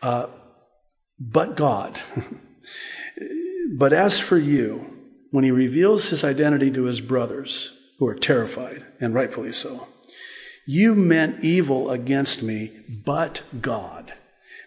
uh, 0.03 0.27
but 1.19 1.55
God. 1.55 2.01
but 3.77 3.93
as 3.93 4.19
for 4.19 4.37
you, 4.37 4.93
when 5.31 5.43
he 5.43 5.51
reveals 5.51 6.09
his 6.09 6.23
identity 6.23 6.71
to 6.71 6.83
his 6.83 7.01
brothers, 7.01 7.73
who 7.99 8.07
are 8.07 8.15
terrified, 8.15 8.85
and 8.99 9.13
rightfully 9.13 9.51
so, 9.51 9.87
you 10.65 10.93
meant 10.93 11.43
evil 11.43 11.89
against 11.89 12.43
me, 12.43 12.71
but 13.05 13.43
God 13.61 14.13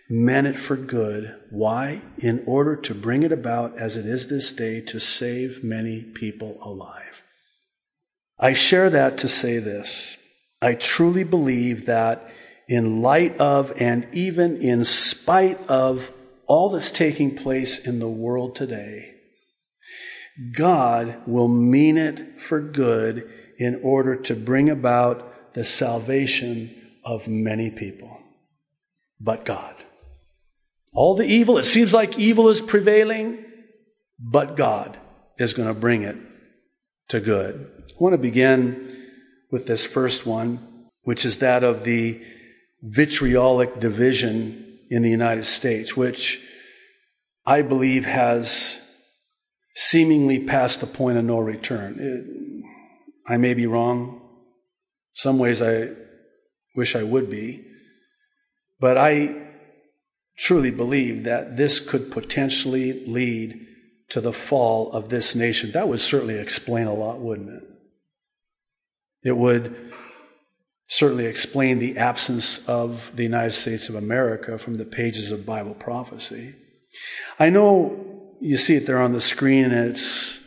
meant 0.09 0.49
it 0.49 0.57
for 0.57 0.77
good. 0.77 1.37
Why? 1.51 2.03
In 2.19 2.43
order 2.47 2.75
to 2.75 2.95
bring 2.95 3.23
it 3.23 3.31
about 3.31 3.79
as 3.79 3.97
it 3.97 4.05
is 4.05 4.27
this 4.27 4.51
day 4.53 4.81
to 4.81 4.99
save 4.99 5.63
many 5.63 6.03
people 6.03 6.59
alive. 6.63 7.23
I 8.39 8.55
share 8.55 8.91
that 8.91 9.19
to 9.19 9.29
say 9.29 9.59
this. 9.59 10.17
I 10.61 10.75
truly 10.75 11.23
believe 11.23 11.87
that 11.87 12.33
in 12.69 13.03
light 13.03 13.37
of 13.39 13.73
and 13.81 14.09
even 14.13 14.57
in 14.57 14.85
spite 14.85 15.61
of 15.69 16.11
all 16.51 16.69
that's 16.69 16.91
taking 16.91 17.33
place 17.33 17.79
in 17.79 18.01
the 18.01 18.09
world 18.09 18.57
today, 18.57 19.15
God 20.53 21.23
will 21.25 21.47
mean 21.47 21.97
it 21.97 22.41
for 22.41 22.61
good 22.61 23.31
in 23.57 23.81
order 23.85 24.17
to 24.17 24.35
bring 24.35 24.69
about 24.69 25.55
the 25.55 25.63
salvation 25.63 26.75
of 27.05 27.29
many 27.29 27.71
people. 27.71 28.19
But 29.21 29.45
God. 29.45 29.77
All 30.93 31.15
the 31.15 31.25
evil, 31.25 31.57
it 31.57 31.67
seems 31.67 31.95
like 31.95 32.19
evil 32.19 32.49
is 32.49 32.61
prevailing, 32.61 33.45
but 34.19 34.57
God 34.57 34.99
is 35.39 35.55
going 35.55 35.69
to 35.69 35.81
bring 35.81 36.03
it 36.03 36.17
to 37.11 37.21
good. 37.21 37.71
I 37.91 38.03
want 38.03 38.15
to 38.15 38.19
begin 38.19 38.93
with 39.53 39.69
this 39.69 39.87
first 39.87 40.27
one, 40.27 40.89
which 41.03 41.25
is 41.25 41.39
that 41.39 41.63
of 41.63 41.85
the 41.85 42.21
vitriolic 42.83 43.79
division 43.79 44.70
in 44.91 45.03
the 45.03 45.11
United 45.11 45.45
States, 45.45 45.97
which 45.97 46.41
I 47.47 47.63
believe 47.63 48.05
has 48.05 48.87
seemingly 49.75 50.41
passed 50.41 50.81
the 50.81 50.87
point 50.87 51.17
of 51.17 51.25
no 51.25 51.39
return. 51.39 51.97
It, 51.99 53.33
I 53.33 53.37
may 53.37 53.55
be 53.55 53.67
wrong. 53.67 54.21
Some 55.15 55.39
ways 55.39 55.63
I 55.63 55.91
wish 56.75 56.97
I 56.97 57.05
would 57.05 57.31
be. 57.31 57.65
But 58.81 58.99
I 58.99 59.47
truly 60.37 60.71
believe 60.71 61.25
that 61.25 61.57
this 61.57 61.81
could 61.81 62.11
potentially 62.11 63.07
lead 63.07 63.67
to 64.09 64.21
the 64.21 64.33
fall 64.33 64.91
of 64.93 65.09
this 65.09 65.37
nation. 65.37 65.71
That 65.73 65.89
would 65.89 66.01
certainly 66.01 66.35
explain 66.35 66.87
a 66.87 66.95
lot, 66.95 67.21
wouldn't 67.21 67.51
it? 67.51 67.69
It 69.23 69.37
would 69.37 69.93
certainly 70.91 71.27
explain 71.27 71.79
the 71.79 71.97
absence 71.97 72.67
of 72.67 73.15
the 73.15 73.23
United 73.23 73.53
States 73.53 73.89
of 73.89 73.95
America 73.95 74.59
from 74.59 74.75
the 74.75 74.85
pages 74.85 75.31
of 75.31 75.47
Bible 75.47 75.73
prophecy. 75.73 76.53
I 77.39 77.49
know 77.49 78.35
you 78.41 78.57
see 78.57 78.75
it 78.75 78.87
there 78.87 79.01
on 79.01 79.13
the 79.13 79.21
screen 79.21 79.67
and 79.67 79.91
it's 79.91 80.43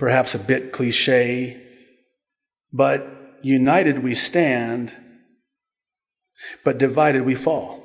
perhaps 0.00 0.34
a 0.34 0.40
bit 0.40 0.72
cliche, 0.72 1.64
but 2.72 3.06
united 3.42 4.00
we 4.00 4.16
stand, 4.16 4.96
but 6.64 6.78
divided 6.78 7.22
we 7.22 7.36
fall. 7.36 7.84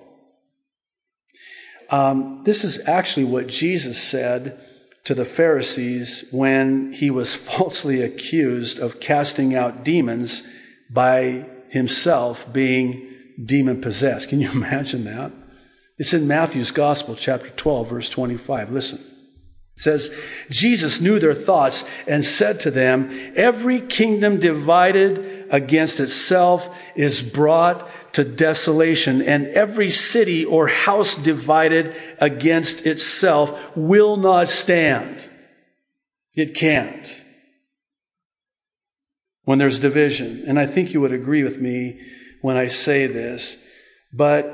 Um, 1.92 2.42
this 2.44 2.64
is 2.64 2.86
actually 2.88 3.26
what 3.26 3.46
Jesus 3.46 4.02
said 4.02 4.60
to 5.04 5.14
the 5.14 5.26
Pharisees 5.26 6.26
when 6.32 6.92
he 6.92 7.12
was 7.12 7.36
falsely 7.52 8.02
accused 8.02 8.80
of 8.80 9.00
casting 9.00 9.54
out 9.54 9.86
demons 9.86 10.42
by 10.90 11.48
himself 11.70 12.52
being 12.52 13.14
demon 13.44 13.82
possessed. 13.82 14.30
Can 14.30 14.42
you 14.42 14.52
imagine 14.60 15.04
that? 15.06 15.32
It's 15.98 16.14
in 16.14 16.28
Matthew's 16.28 16.72
Gospel, 16.72 17.16
chapter 17.16 17.50
12, 17.50 17.90
verse 17.90 18.10
25. 18.10 18.72
Listen. 18.72 19.00
It 19.78 19.82
says, 19.82 20.46
Jesus 20.50 21.00
knew 21.00 21.20
their 21.20 21.36
thoughts 21.36 21.88
and 22.08 22.26
said 22.26 22.60
to 22.62 22.72
them, 22.72 23.10
Every 23.36 23.80
kingdom 23.80 24.40
divided 24.40 25.48
against 25.52 26.00
itself 26.00 26.76
is 26.96 27.22
brought 27.22 27.88
to 28.14 28.24
desolation, 28.24 29.22
and 29.22 29.46
every 29.50 29.92
city 29.92 30.44
or 30.44 30.68
house 30.68 31.16
divided 31.16 31.96
against 32.20 32.88
itself 32.88 33.78
will 33.78 34.18
not 34.18 34.50
stand. 34.50 35.30
It 36.34 36.56
can't. 36.56 37.24
When 39.48 39.60
there's 39.60 39.80
division, 39.80 40.44
and 40.46 40.60
I 40.60 40.66
think 40.66 40.94
you 40.94 41.00
would 41.00 41.14
agree 41.14 41.42
with 41.42 41.62
me 41.62 42.02
when 42.42 42.58
I 42.58 42.68
say 42.68 43.08
this, 43.08 43.58
but 44.12 44.54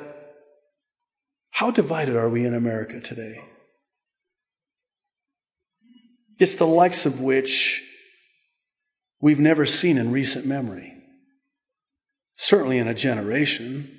how 1.50 1.72
divided 1.72 2.16
are 2.16 2.30
we 2.30 2.46
in 2.46 2.54
America 2.54 3.00
today? 3.00 3.44
It's 6.38 6.58
the 6.58 6.68
likes 6.68 7.08
of 7.08 7.22
which 7.22 7.82
we've 9.20 9.40
never 9.40 9.66
seen 9.66 9.98
in 9.98 10.12
recent 10.12 10.46
memory. 10.46 10.94
Certainly 12.36 12.78
in 12.78 12.88
a 12.88 12.94
generation. 12.94 13.90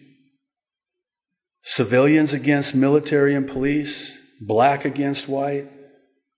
Civilians 1.63 2.35
against 2.35 2.73
military 2.73 3.35
and 3.35 3.49
police, 3.49 4.23
black 4.41 4.85
against 4.85 5.29
white, 5.29 5.69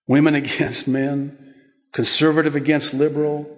women 0.09 0.35
against 0.43 0.89
men, 0.89 1.55
conservative 1.93 2.57
against 2.57 2.95
liberal, 2.95 3.56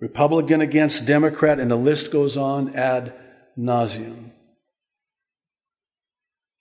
Republican 0.00 0.60
against 0.60 1.06
Democrat, 1.06 1.58
and 1.58 1.70
the 1.70 1.76
list 1.76 2.12
goes 2.12 2.36
on 2.36 2.74
ad 2.74 3.12
nauseum. 3.58 4.30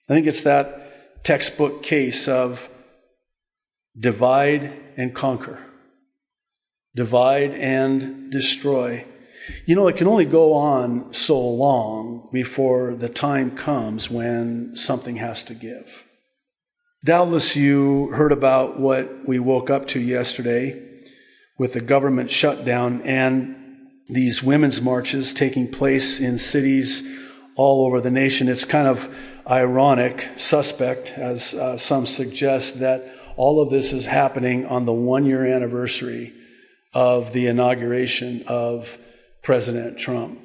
I 0.09 0.13
think 0.13 0.25
it's 0.25 0.43
that 0.43 1.23
textbook 1.23 1.83
case 1.83 2.27
of 2.27 2.69
divide 3.99 4.71
and 4.95 5.13
conquer, 5.13 5.59
divide 6.95 7.51
and 7.51 8.31
destroy. 8.31 9.05
You 9.65 9.75
know, 9.75 9.87
it 9.87 9.97
can 9.97 10.07
only 10.07 10.25
go 10.25 10.53
on 10.53 11.13
so 11.13 11.39
long 11.39 12.29
before 12.33 12.95
the 12.95 13.09
time 13.09 13.55
comes 13.55 14.09
when 14.09 14.75
something 14.75 15.17
has 15.17 15.43
to 15.43 15.53
give. 15.53 16.05
Doubtless 17.03 17.55
you 17.55 18.11
heard 18.13 18.31
about 18.31 18.79
what 18.79 19.27
we 19.27 19.39
woke 19.39 19.69
up 19.69 19.85
to 19.87 19.99
yesterday 19.99 20.83
with 21.57 21.73
the 21.73 21.81
government 21.81 22.29
shutdown 22.29 23.01
and 23.01 23.55
these 24.07 24.43
women's 24.43 24.81
marches 24.81 25.33
taking 25.33 25.69
place 25.69 26.19
in 26.19 26.37
cities 26.37 27.03
all 27.55 27.85
over 27.85 27.99
the 27.99 28.11
nation. 28.11 28.47
It's 28.47 28.65
kind 28.65 28.87
of 28.87 29.13
ironic, 29.49 30.29
suspect, 30.37 31.13
as 31.17 31.53
uh, 31.53 31.77
some 31.77 32.05
suggest, 32.05 32.79
that 32.79 33.13
all 33.35 33.61
of 33.61 33.69
this 33.69 33.93
is 33.93 34.07
happening 34.07 34.65
on 34.65 34.85
the 34.85 34.93
one 34.93 35.25
year 35.25 35.45
anniversary 35.45 36.33
of 36.93 37.33
the 37.33 37.47
inauguration 37.47 38.43
of 38.47 38.97
President 39.43 39.97
Trump. 39.97 40.39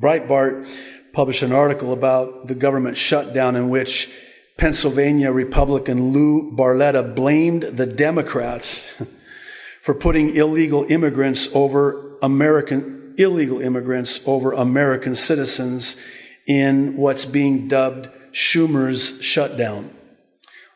Breitbart 0.00 0.66
published 1.12 1.42
an 1.42 1.52
article 1.52 1.92
about 1.92 2.46
the 2.46 2.54
government 2.54 2.96
shutdown 2.96 3.56
in 3.56 3.68
which 3.68 4.10
Pennsylvania 4.56 5.32
Republican 5.32 6.12
Lou 6.12 6.54
Barletta 6.56 7.14
blamed 7.14 7.62
the 7.62 7.86
Democrats 7.86 9.00
for 9.88 9.94
putting 9.94 10.36
illegal 10.36 10.84
immigrants 10.90 11.48
over 11.54 12.18
American 12.20 13.14
illegal 13.16 13.62
immigrants 13.62 14.20
over 14.26 14.52
American 14.52 15.14
citizens 15.14 15.96
in 16.46 16.94
what's 16.94 17.24
being 17.24 17.68
dubbed 17.68 18.10
Schumer's 18.30 19.18
shutdown. 19.24 19.90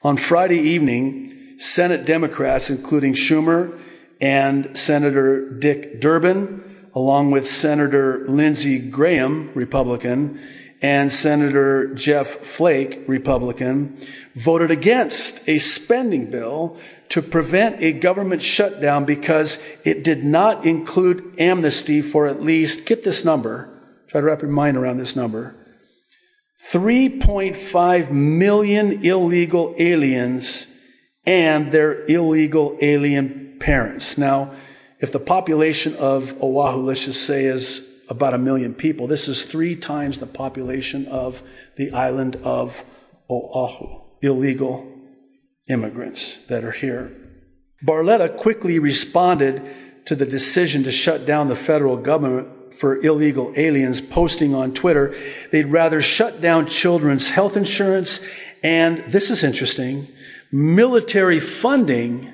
On 0.03 0.17
Friday 0.17 0.61
evening, 0.61 1.59
Senate 1.59 2.07
Democrats, 2.07 2.71
including 2.71 3.13
Schumer 3.13 3.79
and 4.19 4.75
Senator 4.75 5.59
Dick 5.59 6.01
Durbin, 6.01 6.89
along 6.95 7.33
with 7.33 7.47
Senator 7.47 8.27
Lindsey 8.27 8.79
Graham, 8.79 9.53
Republican, 9.53 10.41
and 10.83 11.13
Senator 11.13 11.95
Jeff 11.95 12.27
Flake, 12.27 13.05
Republican, 13.07 13.97
voted 14.35 14.73
against 14.73 15.49
a 15.49 15.59
spending 15.59 16.29
bill 16.29 16.77
to 17.09 17.23
prevent 17.23 17.81
a 17.81 17.93
government 17.93 18.43
shutdown 18.43 19.05
because 19.05 19.65
it 19.85 20.03
did 20.03 20.25
not 20.25 20.67
include 20.67 21.35
amnesty 21.39 22.03
for 22.03 22.27
at 22.27 22.43
least, 22.43 22.85
get 22.85 23.05
this 23.05 23.25
number, 23.25 23.69
try 24.09 24.21
to 24.21 24.27
wrap 24.27 24.43
your 24.43 24.51
mind 24.51 24.77
around 24.77 24.97
this 24.97 25.15
number, 25.15 25.55
3.5 26.69 28.11
million 28.11 29.05
illegal 29.05 29.75
aliens 29.79 30.67
and 31.25 31.71
their 31.71 32.05
illegal 32.07 32.77
alien 32.81 33.57
parents. 33.61 34.19
Now, 34.19 34.53
if 34.99 35.13
the 35.13 35.21
population 35.21 35.95
of 35.97 36.43
Oahu, 36.43 36.79
let's 36.79 37.05
just 37.05 37.25
say, 37.25 37.45
is 37.45 37.92
about 38.13 38.35
a 38.35 38.39
million 38.39 38.75
people. 38.75 39.07
This 39.07 39.27
is 39.27 39.45
three 39.45 39.75
times 39.75 40.19
the 40.19 40.27
population 40.27 41.07
of 41.07 41.43
the 41.77 41.93
island 41.93 42.37
of 42.45 42.85
Oahu, 43.31 44.03
illegal 44.21 44.87
immigrants 45.67 46.37
that 46.49 46.63
are 46.63 46.73
here. 46.73 47.11
Barletta 47.83 48.37
quickly 48.37 48.79
responded 48.79 49.63
to 50.05 50.15
the 50.15 50.27
decision 50.27 50.83
to 50.83 50.93
shut 50.93 51.25
down 51.25 51.49
the 51.49 51.57
federal 51.57 51.97
government 51.97 52.75
for 52.75 53.03
illegal 53.03 53.55
aliens, 53.57 54.03
posting 54.03 54.55
on 54.55 54.75
Twitter 54.75 55.15
they'd 55.51 55.67
rather 55.67 56.03
shut 56.03 56.43
down 56.43 56.67
children's 56.67 57.31
health 57.31 57.57
insurance 57.57 58.21
and, 58.63 58.99
this 58.99 59.31
is 59.31 59.43
interesting, 59.43 60.07
military 60.53 61.41
funding 61.41 62.31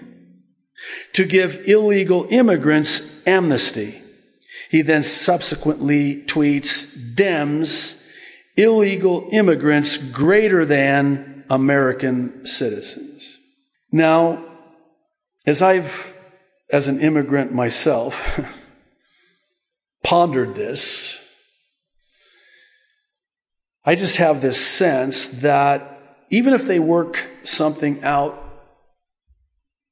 to 1.12 1.24
give 1.24 1.62
illegal 1.66 2.26
immigrants 2.30 3.24
amnesty. 3.26 4.02
He 4.70 4.82
then 4.82 5.02
subsequently 5.02 6.22
tweets, 6.26 7.14
Dems, 7.14 8.04
illegal 8.56 9.28
immigrants 9.32 9.96
greater 9.96 10.64
than 10.64 11.44
American 11.48 12.44
citizens. 12.44 13.38
Now, 13.90 14.44
as 15.46 15.62
I've, 15.62 16.16
as 16.70 16.88
an 16.88 17.00
immigrant 17.00 17.52
myself, 17.52 18.38
pondered 20.04 20.54
this, 20.54 21.18
I 23.84 23.94
just 23.94 24.18
have 24.18 24.42
this 24.42 24.60
sense 24.60 25.28
that 25.28 26.26
even 26.30 26.52
if 26.52 26.66
they 26.66 26.78
work 26.78 27.26
something 27.42 28.02
out 28.02 28.44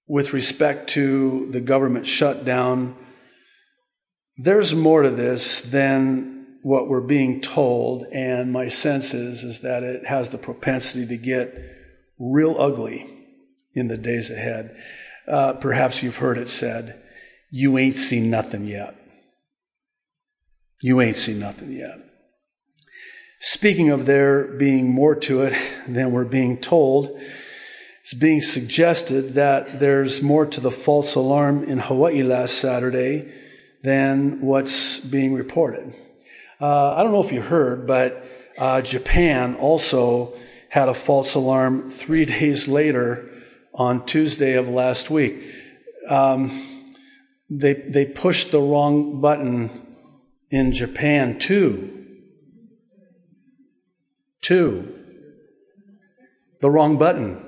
with 0.06 0.35
respect 0.35 0.90
to 0.90 1.50
the 1.50 1.62
government 1.62 2.04
shutdown 2.04 2.95
there's 4.36 4.74
more 4.74 5.02
to 5.02 5.10
this 5.10 5.62
than 5.62 6.58
what 6.62 6.88
we're 6.88 7.00
being 7.00 7.40
told, 7.40 8.04
and 8.12 8.52
my 8.52 8.68
sense 8.68 9.14
is, 9.14 9.44
is 9.44 9.60
that 9.60 9.82
it 9.82 10.06
has 10.06 10.30
the 10.30 10.38
propensity 10.38 11.06
to 11.06 11.16
get 11.16 11.54
real 12.18 12.56
ugly 12.58 13.08
in 13.72 13.88
the 13.88 13.96
days 13.96 14.30
ahead. 14.30 14.76
Uh, 15.28 15.54
perhaps 15.54 16.02
you've 16.02 16.16
heard 16.16 16.38
it 16.38 16.48
said, 16.48 17.00
You 17.50 17.78
ain't 17.78 17.96
seen 17.96 18.30
nothing 18.30 18.66
yet. 18.66 18.94
You 20.82 21.00
ain't 21.00 21.16
seen 21.16 21.38
nothing 21.38 21.72
yet. 21.72 21.98
Speaking 23.38 23.90
of 23.90 24.06
there 24.06 24.46
being 24.56 24.90
more 24.90 25.14
to 25.14 25.42
it 25.42 25.54
than 25.88 26.10
we're 26.10 26.24
being 26.24 26.58
told, 26.58 27.20
it's 28.02 28.14
being 28.14 28.40
suggested 28.40 29.34
that 29.34 29.80
there's 29.80 30.22
more 30.22 30.46
to 30.46 30.60
the 30.60 30.70
false 30.70 31.14
alarm 31.14 31.64
in 31.64 31.78
Hawaii 31.78 32.22
last 32.22 32.58
Saturday 32.58 33.32
than 33.86 34.40
what's 34.40 34.98
being 34.98 35.32
reported. 35.32 35.94
Uh, 36.60 36.94
I 36.96 37.04
don't 37.04 37.12
know 37.12 37.22
if 37.22 37.30
you 37.30 37.40
heard, 37.40 37.86
but 37.86 38.26
uh, 38.58 38.82
Japan 38.82 39.54
also 39.54 40.32
had 40.70 40.88
a 40.88 40.94
false 40.94 41.36
alarm 41.36 41.88
three 41.88 42.24
days 42.38 42.66
later 42.66 43.30
on 43.72 44.04
Tuesday 44.04 44.54
of 44.54 44.68
last 44.68 45.08
week. 45.08 45.40
Um, 46.08 46.94
they, 47.48 47.74
they 47.74 48.06
pushed 48.06 48.50
the 48.50 48.60
wrong 48.60 49.20
button 49.20 49.86
in 50.50 50.72
Japan 50.72 51.38
too. 51.38 52.06
Two. 54.40 54.99
The 56.60 56.70
wrong 56.70 56.99
button. 56.99 57.40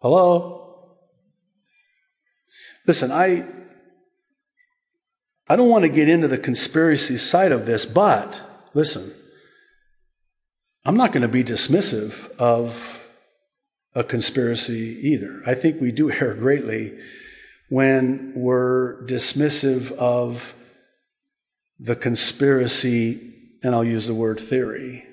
Hello? 0.00 0.61
Listen, 2.86 3.12
I, 3.12 3.46
I 5.48 5.56
don't 5.56 5.68
want 5.68 5.84
to 5.84 5.88
get 5.88 6.08
into 6.08 6.28
the 6.28 6.38
conspiracy 6.38 7.16
side 7.16 7.52
of 7.52 7.66
this, 7.66 7.86
but 7.86 8.42
listen, 8.74 9.12
I'm 10.84 10.96
not 10.96 11.12
going 11.12 11.22
to 11.22 11.28
be 11.28 11.44
dismissive 11.44 12.30
of 12.38 13.06
a 13.94 14.02
conspiracy 14.02 14.98
either. 15.02 15.42
I 15.46 15.54
think 15.54 15.80
we 15.80 15.92
do 15.92 16.10
err 16.10 16.34
greatly 16.34 16.98
when 17.68 18.32
we're 18.34 19.02
dismissive 19.06 19.92
of 19.92 20.54
the 21.78 21.96
conspiracy, 21.96 23.32
and 23.62 23.74
I'll 23.74 23.84
use 23.84 24.06
the 24.06 24.14
word 24.14 24.40
theory. 24.40 25.04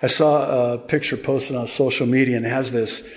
I 0.00 0.06
saw 0.06 0.74
a 0.74 0.78
picture 0.78 1.16
posted 1.16 1.56
on 1.56 1.66
social 1.66 2.06
media 2.06 2.36
and 2.36 2.46
has 2.46 2.72
this 2.72 3.08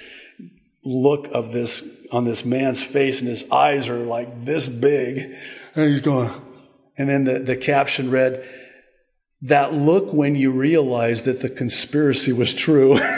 look 0.83 1.27
of 1.33 1.51
this 1.51 1.81
on 2.11 2.25
this 2.25 2.45
man's 2.45 2.83
face 2.83 3.19
and 3.19 3.29
his 3.29 3.49
eyes 3.51 3.89
are 3.89 3.99
like 3.99 4.45
this 4.45 4.67
big. 4.67 5.35
And 5.75 5.89
he's 5.89 6.01
going 6.01 6.29
and 6.97 7.09
then 7.09 7.25
the, 7.25 7.39
the 7.39 7.57
caption 7.57 8.09
read 8.09 8.47
that 9.41 9.73
look 9.73 10.13
when 10.13 10.35
you 10.35 10.51
realize 10.51 11.23
that 11.23 11.41
the 11.41 11.49
conspiracy 11.49 12.31
was 12.31 12.53
true. 12.53 12.99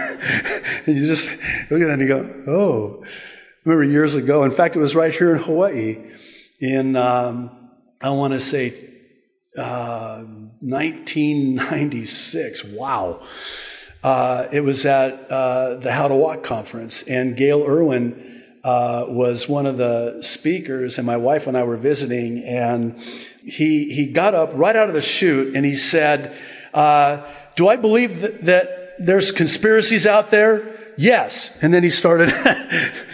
And 0.86 0.96
you 0.96 1.06
just 1.06 1.30
look 1.70 1.82
at 1.82 1.88
that 1.88 2.00
and 2.00 2.02
you 2.02 2.08
go 2.08 2.22
oh. 2.48 3.04
Remember 3.66 3.84
years 3.84 4.16
ago 4.16 4.44
in 4.44 4.52
fact 4.52 4.78
it 4.78 4.80
was 4.80 4.96
right 4.96 5.14
here 5.14 5.36
in 5.36 5.42
hawaii 5.42 5.98
in 6.62 6.96
um, 6.96 7.72
i 8.02 8.10
want 8.10 8.32
to 8.32 8.40
say 8.40 8.74
uh, 9.58 10.24
1996 10.62 12.64
wow. 12.64 13.22
Uh, 14.04 14.48
it 14.52 14.62
was 14.62 14.86
at 14.86 15.30
uh, 15.30 15.76
the 15.76 15.92
How 15.92 16.08
to 16.08 16.16
Walk 16.16 16.44
conference, 16.44 17.04
and 17.04 17.36
Gayle 17.36 17.66
Erwin 17.66 18.37
uh, 18.68 19.06
was 19.08 19.48
one 19.48 19.66
of 19.66 19.78
the 19.78 20.22
speakers, 20.22 20.98
and 20.98 21.08
my 21.08 21.16
wife 21.16 21.48
and 21.48 21.56
I 21.56 21.64
were 21.64 21.78
visiting, 21.78 22.44
and 22.44 23.00
he 23.42 23.94
he 23.94 24.08
got 24.08 24.36
up 24.36 24.52
right 24.54 24.76
out 24.76 24.90
of 24.90 24.94
the 24.94 25.02
chute 25.02 25.56
and 25.56 25.66
he 25.66 25.74
said, 25.74 26.36
uh, 26.74 27.26
"Do 27.56 27.70
I 27.70 27.78
believe 27.78 28.20
that, 28.20 28.42
that 28.42 28.96
there's 29.00 29.32
conspiracies 29.32 30.06
out 30.06 30.32
there?" 30.32 30.78
Yes, 30.98 31.58
and 31.64 31.74
then 31.74 31.82
he 31.82 31.90
started 31.90 32.30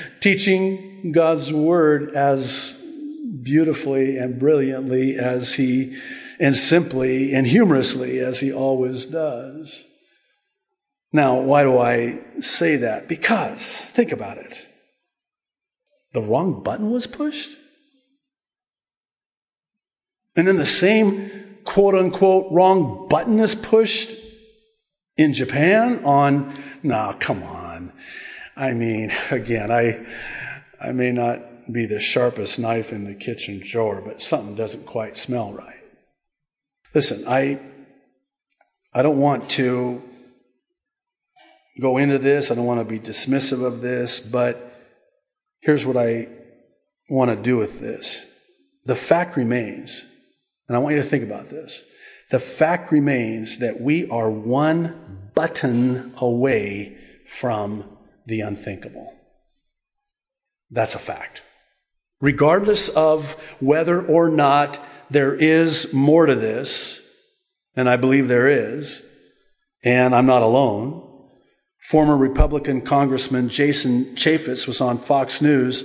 teaching 0.21 1.11
God's 1.11 1.53
word 1.53 2.15
as 2.15 2.73
beautifully 3.43 4.17
and 4.17 4.39
brilliantly 4.39 5.17
as 5.17 5.53
he 5.53 5.95
and 6.39 6.55
simply 6.55 7.31
and 7.31 7.45
humorously 7.45 8.17
as 8.17 8.39
he 8.39 8.51
always 8.51 9.05
does. 9.05 9.85
Now, 11.11 11.41
why 11.41 11.61
do 11.61 11.77
I 11.77 12.21
say 12.39 12.77
that? 12.77 13.07
Because, 13.07 13.63
think 13.91 14.11
about 14.11 14.39
it. 14.39 14.72
The 16.13 16.21
wrong 16.21 16.63
button 16.63 16.91
was 16.91 17.08
pushed? 17.08 17.58
And 20.36 20.47
then 20.47 20.58
the 20.58 20.65
same 20.65 21.60
quote 21.63 21.95
unquote 21.95 22.52
wrong 22.52 23.08
button 23.08 23.39
is 23.39 23.56
pushed 23.56 24.17
in 25.17 25.34
Japan 25.34 26.04
on, 26.04 26.54
no, 26.82 27.15
come 27.19 27.43
on. 27.43 27.93
I 28.56 28.73
mean, 28.73 29.12
again, 29.32 29.71
I, 29.71 30.06
I 30.80 30.91
may 30.91 31.12
not 31.12 31.71
be 31.71 31.86
the 31.86 31.99
sharpest 31.99 32.60
knife 32.60 32.91
in 32.91 33.06
the 33.06 33.15
kitchen 33.15 33.62
drawer, 33.63 34.02
but 34.02 34.21
something 34.21 34.56
doesn't 34.56 34.86
quite 34.86 35.17
smell 35.17 35.54
right. 35.54 35.82
Listen, 36.93 37.23
I, 37.28 37.60
I 38.93 39.02
don't 39.02 39.17
want 39.17 39.49
to 39.52 40.02
go 41.80 41.97
into 41.97 42.19
this. 42.19 42.52
I 42.52 42.56
don't 42.56 42.65
want 42.65 42.82
to 42.82 42.86
be 42.86 42.99
dismissive 42.99 43.63
of 43.63 43.82
this, 43.82 44.19
but 44.19 44.72
here's 45.63 45.86
what 45.86 45.97
I 45.97 46.28
want 47.10 47.32
to 47.32 47.38
do 47.38 47.58
with 47.58 47.80
this. 47.80 48.28
The 48.86 48.95
fact 48.95 49.38
remains, 49.38 50.06
and 50.67 50.76
I 50.76 50.80
want 50.80 50.95
you 50.95 51.02
to 51.02 51.08
think 51.08 51.23
about 51.23 51.49
this. 51.49 51.84
The 52.30 52.39
fact 52.39 52.91
remains 52.91 53.60
that 53.60 53.80
we 53.80 54.10
are 54.10 54.30
one 54.30 55.30
button 55.34 56.13
away 56.17 56.97
from 57.26 57.97
the 58.26 58.41
unthinkable. 58.41 59.13
That's 60.69 60.95
a 60.95 60.99
fact. 60.99 61.43
Regardless 62.19 62.89
of 62.89 63.34
whether 63.60 64.06
or 64.06 64.30
not 64.30 64.80
there 65.10 65.36
is 65.36 65.93
more 65.93 66.26
to 66.26 66.36
this, 66.36 67.02
and 67.76 67.89
I 67.89 67.97
believe 67.97 68.28
there 68.28 68.47
is, 68.47 69.04
and 69.84 70.15
I'm 70.15 70.26
not 70.26 70.41
alone, 70.41 71.12
Former 71.83 72.15
Republican 72.15 72.79
Congressman 72.79 73.49
Jason 73.49 74.15
Chaffetz 74.15 74.67
was 74.67 74.79
on 74.79 74.97
Fox 74.97 75.41
News 75.41 75.83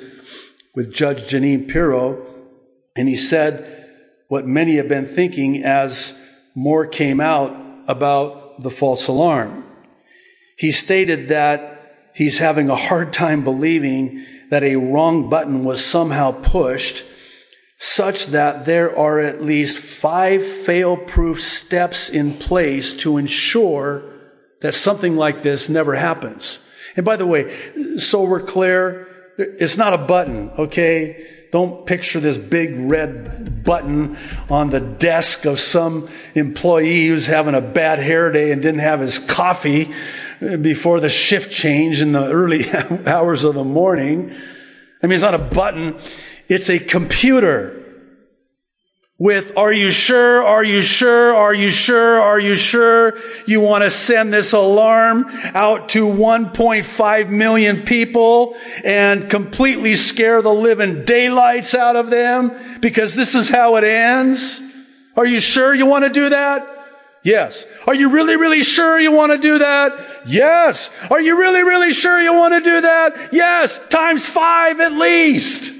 with 0.73 0.95
Judge 0.95 1.25
Jeanine 1.25 1.69
Pirro, 1.69 2.25
and 2.95 3.09
he 3.09 3.17
said 3.17 3.67
what 4.29 4.47
many 4.47 4.77
have 4.77 4.89
been 4.89 5.07
thinking 5.07 5.65
as 5.65 6.17
more 6.55 6.87
came 6.87 7.19
out 7.19 7.51
about 7.89 8.63
the 8.63 8.71
false 8.71 9.09
alarm. 9.09 9.65
He 10.57 10.71
stated 10.71 11.31
that 11.31 12.11
he's 12.15 12.39
having 12.39 12.71
a 12.71 12.77
hard 12.77 13.13
time 13.13 13.43
believing 13.43 14.25
that 14.51 14.63
a 14.63 14.77
wrong 14.77 15.29
button 15.29 15.65
was 15.65 15.85
somehow 15.85 16.31
pushed 16.31 17.05
such 17.77 18.27
that 18.27 18.67
there 18.67 18.97
are 18.97 19.19
at 19.19 19.43
least 19.43 19.79
five 19.79 20.47
fail-proof 20.47 21.41
steps 21.41 22.09
in 22.09 22.35
place 22.35 22.95
to 22.95 23.19
ensure 23.19 24.18
that 24.61 24.75
something 24.75 25.17
like 25.17 25.43
this 25.43 25.69
never 25.69 25.95
happens. 25.95 26.61
And 26.97 27.05
by 27.05 27.17
the 27.17 27.27
way, 27.27 27.55
so 27.99 28.25
we're 28.25 28.43
clear, 28.43 29.07
it's 29.39 29.77
not 29.77 29.95
a 29.95 29.99
button, 29.99 30.51
okay? 30.59 31.25
Don't 31.53 31.87
picture 31.87 32.21
this 32.21 32.37
big 32.37 32.75
red 32.77 33.63
button 33.65 34.19
on 34.51 34.71
the 34.71 34.81
desk 34.81 35.45
of 35.45 35.61
some 35.61 36.09
employee 36.35 37.07
who's 37.07 37.27
having 37.27 37.55
a 37.55 37.61
bad 37.61 38.01
hair 38.01 38.33
day 38.33 38.51
and 38.51 38.61
didn't 38.61 38.81
have 38.81 39.01
his 39.01 39.19
coffee 39.19 39.93
before 40.41 41.01
the 41.01 41.09
shift 41.09 41.53
change 41.53 42.01
in 42.01 42.13
the 42.13 42.31
early 42.31 42.71
hours 43.07 43.45
of 43.45 43.55
the 43.55 43.65
morning. 43.65 44.33
I 45.03 45.07
mean, 45.07 45.15
it's 45.15 45.23
not 45.23 45.35
a 45.35 45.39
button. 45.39 45.99
It's 46.49 46.69
a 46.69 46.79
computer 46.79 47.78
with, 49.19 49.57
are 49.57 49.73
you 49.73 49.91
sure? 49.91 50.45
Are 50.45 50.63
you 50.63 50.81
sure? 50.81 51.35
Are 51.35 51.53
you 51.53 51.71
sure? 51.71 52.21
Are 52.21 52.39
you 52.39 52.55
sure 52.55 53.19
you 53.47 53.61
want 53.61 53.83
to 53.83 53.91
send 53.91 54.33
this 54.33 54.53
alarm 54.53 55.27
out 55.55 55.89
to 55.91 56.07
1.5 56.07 57.29
million 57.29 57.83
people 57.83 58.57
and 58.85 59.29
completely 59.29 59.97
scare 59.97 60.41
the 60.41 60.55
living 60.55 61.05
daylights 61.05 61.75
out 61.75 61.97
of 61.97 62.11
them 62.11 62.53
because 62.81 63.17
this 63.17 63.35
is 63.35 63.49
how 63.49 63.75
it 63.75 63.83
ends? 63.83 64.63
Are 65.17 65.27
you 65.27 65.41
sure 65.41 65.75
you 65.75 65.87
want 65.87 66.05
to 66.05 66.11
do 66.11 66.29
that? 66.29 66.77
Yes. 67.25 67.67
Are 67.89 67.95
you 67.97 68.11
really, 68.11 68.37
really 68.37 68.63
sure 68.63 69.01
you 69.01 69.11
want 69.11 69.33
to 69.33 69.39
do 69.39 69.59
that? 69.59 70.23
Yes. 70.27 70.91
Are 71.11 71.21
you 71.21 71.37
really, 71.37 71.65
really 71.65 71.93
sure 71.93 72.21
you 72.21 72.33
want 72.33 72.55
to 72.55 72.61
do 72.61 72.81
that? 72.83 73.33
Yes. 73.33 73.81
Times 73.89 74.25
five 74.25 74.79
at 74.79 74.93
least. 74.93 75.78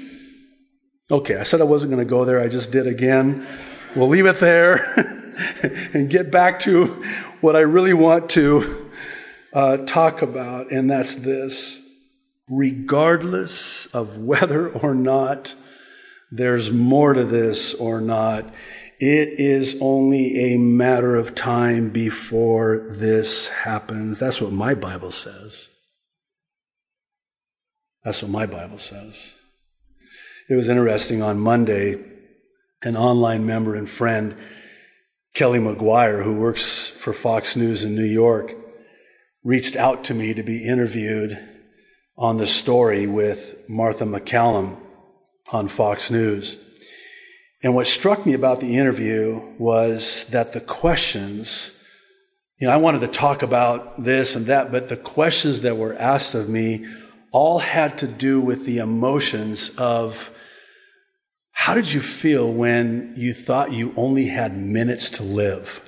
Okay, 1.11 1.37
I 1.37 1.43
said 1.43 1.59
I 1.59 1.63
wasn't 1.63 1.91
going 1.91 2.05
to 2.05 2.09
go 2.09 2.23
there. 2.23 2.39
I 2.39 2.47
just 2.47 2.71
did 2.71 2.85
again. 2.85 3.47
We'll 3.95 4.09
leave 4.09 4.27
it 4.27 4.35
there 4.35 4.93
and 5.93 6.07
get 6.07 6.31
back 6.31 6.59
to 6.61 6.85
what 7.41 7.55
I 7.55 7.61
really 7.61 7.95
want 7.95 8.29
to 8.31 8.91
uh, 9.51 9.77
talk 9.77 10.21
about, 10.21 10.71
and 10.71 10.89
that's 10.89 11.15
this. 11.15 11.81
Regardless 12.47 13.87
of 13.87 14.19
whether 14.19 14.69
or 14.69 14.93
not 14.93 15.55
there's 16.31 16.71
more 16.71 17.13
to 17.13 17.23
this 17.23 17.73
or 17.73 18.01
not, 18.01 18.45
it 18.99 19.39
is 19.39 19.77
only 19.81 20.53
a 20.53 20.57
matter 20.59 21.15
of 21.15 21.33
time 21.33 21.89
before 21.89 22.81
this 22.87 23.49
happens. 23.49 24.19
That's 24.19 24.41
what 24.41 24.51
my 24.51 24.75
Bible 24.75 25.11
says. 25.11 25.69
That's 28.03 28.21
what 28.21 28.31
my 28.31 28.45
Bible 28.45 28.77
says. 28.77 29.38
It 30.49 30.55
was 30.55 30.67
interesting 30.67 31.21
on 31.21 31.39
Monday, 31.39 32.03
an 32.81 32.97
online 32.97 33.45
member 33.45 33.75
and 33.75 33.87
friend, 33.87 34.35
Kelly 35.35 35.59
McGuire, 35.59 36.23
who 36.23 36.39
works 36.39 36.89
for 36.89 37.13
Fox 37.13 37.55
News 37.55 37.83
in 37.83 37.93
New 37.93 38.01
York, 38.03 38.55
reached 39.43 39.75
out 39.75 40.05
to 40.05 40.15
me 40.15 40.33
to 40.33 40.41
be 40.41 40.65
interviewed 40.65 41.37
on 42.17 42.37
the 42.37 42.47
story 42.47 43.05
with 43.05 43.59
Martha 43.69 44.05
MacCallum 44.05 44.79
on 45.53 45.67
Fox 45.67 46.09
News. 46.09 46.57
And 47.61 47.75
what 47.75 47.85
struck 47.85 48.25
me 48.25 48.33
about 48.33 48.59
the 48.59 48.75
interview 48.75 49.53
was 49.59 50.25
that 50.31 50.53
the 50.53 50.61
questions, 50.61 51.79
you 52.59 52.65
know, 52.65 52.73
I 52.73 52.77
wanted 52.77 53.01
to 53.01 53.07
talk 53.07 53.43
about 53.43 54.03
this 54.03 54.35
and 54.35 54.47
that, 54.47 54.71
but 54.71 54.89
the 54.89 54.97
questions 54.97 55.61
that 55.61 55.77
were 55.77 55.93
asked 55.93 56.33
of 56.33 56.49
me 56.49 56.87
all 57.31 57.59
had 57.59 57.97
to 57.99 58.07
do 58.07 58.41
with 58.41 58.65
the 58.65 58.79
emotions 58.79 59.69
of 59.77 60.35
how 61.53 61.73
did 61.73 61.93
you 61.93 62.01
feel 62.01 62.51
when 62.51 63.13
you 63.17 63.33
thought 63.33 63.73
you 63.73 63.93
only 63.97 64.27
had 64.27 64.57
minutes 64.57 65.09
to 65.11 65.23
live? 65.23 65.87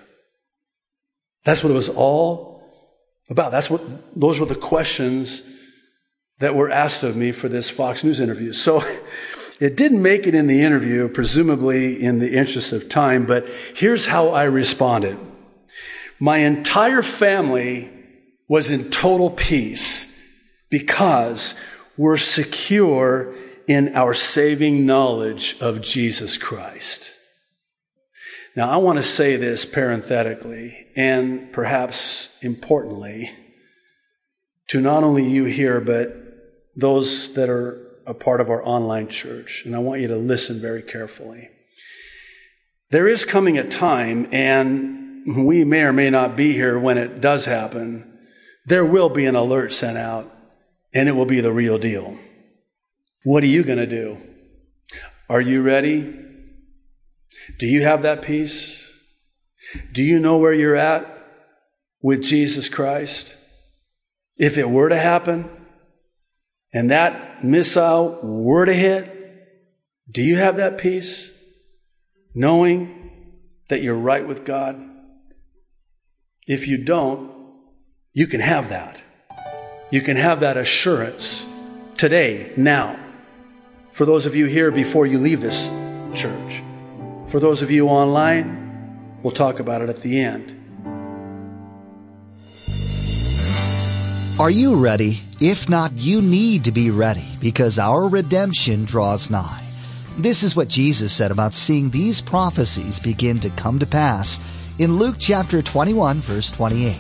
That's 1.44 1.64
what 1.64 1.72
it 1.72 1.76
was 1.76 1.90
all 1.90 2.62
about. 3.30 3.52
That's 3.52 3.70
what, 3.70 3.82
those 4.14 4.40
were 4.40 4.46
the 4.46 4.56
questions 4.56 5.42
that 6.40 6.56
were 6.56 6.70
asked 6.70 7.04
of 7.04 7.16
me 7.16 7.32
for 7.32 7.48
this 7.48 7.70
Fox 7.70 8.04
News 8.04 8.20
interview. 8.20 8.52
So 8.52 8.84
it 9.60 9.78
didn't 9.78 10.02
make 10.02 10.28
it 10.28 10.36
in 10.36 10.48
the 10.48 10.62
interview, 10.62 11.08
presumably 11.08 12.02
in 12.02 12.20
the 12.20 12.34
interest 12.38 12.74
of 12.74 12.90
time, 12.90 13.26
but 13.26 13.48
here's 13.74 14.08
how 14.08 14.30
I 14.30 14.44
responded. 14.44 15.18
My 16.20 16.38
entire 16.40 17.02
family 17.02 17.90
was 18.48 18.70
in 18.70 18.92
total 18.92 19.30
peace 19.30 20.11
because 20.72 21.54
we're 21.98 22.18
secure 22.18 23.36
in 23.68 23.96
our 23.96 24.16
saving 24.16 24.88
knowledge 24.88 25.56
of 25.62 25.82
Jesus 25.82 26.38
Christ. 26.38 27.14
Now, 28.56 28.70
I 28.70 28.78
want 28.78 28.98
to 28.98 29.04
say 29.04 29.36
this 29.36 29.66
parenthetically 29.66 30.88
and 30.96 31.54
perhaps 31.54 32.36
importantly 32.42 33.32
to 34.70 34.82
not 34.82 35.04
only 35.04 35.30
you 35.30 35.46
here, 35.46 35.80
but 35.80 36.16
those 36.76 37.34
that 37.36 37.50
are 37.50 37.88
a 38.06 38.14
part 38.14 38.42
of 38.42 38.50
our 38.50 38.66
online 38.66 39.08
church. 39.08 39.64
And 39.66 39.76
I 39.76 39.80
want 39.80 40.02
you 40.02 40.08
to 40.08 40.18
listen 40.18 40.60
very 40.60 40.82
carefully. 40.82 41.50
There 42.90 43.08
is 43.08 43.24
coming 43.24 43.58
a 43.58 43.64
time, 43.64 44.28
and 44.34 45.46
we 45.46 45.64
may 45.64 45.84
or 45.84 45.94
may 45.94 46.10
not 46.10 46.36
be 46.36 46.54
here 46.54 46.78
when 46.78 46.98
it 46.98 47.22
does 47.22 47.46
happen, 47.46 48.18
there 48.66 48.86
will 48.86 49.10
be 49.10 49.26
an 49.26 49.36
alert 49.36 49.72
sent 49.72 49.98
out, 49.98 50.30
and 50.94 51.08
it 51.08 51.14
will 51.14 51.26
be 51.26 51.42
the 51.42 51.54
real 51.54 51.78
deal. 51.78 52.18
What 53.24 53.44
are 53.44 53.48
you 53.48 53.64
going 53.64 53.78
to 53.78 53.88
do? 53.88 54.18
Are 55.30 55.42
you 55.42 55.62
ready? 55.62 56.14
Do 57.58 57.68
you 57.68 57.84
have 57.84 58.02
that 58.02 58.22
peace? 58.22 58.92
Do 59.92 60.04
you 60.04 60.20
know 60.20 60.38
where 60.38 60.54
you're 60.54 60.76
at 60.76 61.08
with 62.02 62.24
Jesus 62.24 62.68
Christ? 62.68 63.36
If 64.38 64.58
it 64.58 64.70
were 64.70 64.90
to 64.90 64.98
happen 64.98 65.50
and 66.74 66.92
that 66.92 67.44
missile 67.44 68.20
were 68.24 68.66
to 68.66 68.74
hit, 68.74 69.18
do 70.10 70.22
you 70.22 70.38
have 70.38 70.58
that 70.58 70.78
peace? 70.78 71.32
Knowing 72.34 73.38
that 73.70 73.82
you're 73.82 73.96
right 73.96 74.28
with 74.28 74.44
God? 74.44 74.82
If 76.48 76.68
you 76.68 76.84
don't, 76.84 77.32
you 78.14 78.28
can 78.28 78.42
have 78.42 78.70
that. 78.70 79.04
You 79.92 80.02
can 80.02 80.16
have 80.16 80.40
that 80.40 80.56
assurance 80.56 81.46
today, 81.98 82.54
now 82.56 82.98
for 83.90 84.06
those 84.06 84.26
of 84.26 84.36
you 84.36 84.46
here 84.46 84.72
before 84.72 85.06
you 85.06 85.20
leave 85.20 85.42
this 85.42 85.68
church. 86.16 86.64
For 87.28 87.40
those 87.40 87.62
of 87.62 87.70
you 87.70 87.88
online, 87.88 89.20
we'll 89.22 89.34
talk 89.34 89.60
about 89.60 89.82
it 89.82 89.90
at 89.90 89.98
the 89.98 90.22
end. 90.22 90.58
Are 94.40 94.50
you 94.50 94.76
ready? 94.76 95.22
If 95.42 95.70
not, 95.70 95.92
you 95.98 96.22
need 96.22 96.64
to 96.64 96.72
be 96.72 96.90
ready 96.90 97.28
because 97.42 97.78
our 97.78 98.08
redemption 98.08 98.86
draws 98.86 99.30
nigh. 99.30 99.64
This 100.18 100.42
is 100.42 100.56
what 100.56 100.68
Jesus 100.68 101.12
said 101.12 101.32
about 101.32 101.54
seeing 101.54 101.90
these 101.90 102.22
prophecies 102.22 103.00
begin 103.00 103.40
to 103.42 103.50
come 103.52 103.78
to 103.80 103.86
pass 103.86 104.40
in 104.80 104.96
Luke 104.96 105.18
chapter 105.20 105.62
21 105.62 106.22
verse 106.22 106.50
28. 106.52 106.96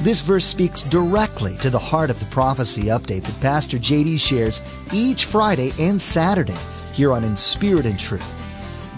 This 0.00 0.20
verse 0.20 0.44
speaks 0.44 0.84
directly 0.84 1.56
to 1.56 1.70
the 1.70 1.78
heart 1.78 2.08
of 2.08 2.20
the 2.20 2.26
prophecy 2.26 2.84
update 2.84 3.24
that 3.24 3.40
Pastor 3.40 3.78
JD 3.78 4.20
shares 4.20 4.62
each 4.92 5.24
Friday 5.24 5.72
and 5.76 6.00
Saturday 6.00 6.56
here 6.92 7.12
on 7.12 7.24
In 7.24 7.36
Spirit 7.36 7.84
and 7.84 7.98
Truth. 7.98 8.22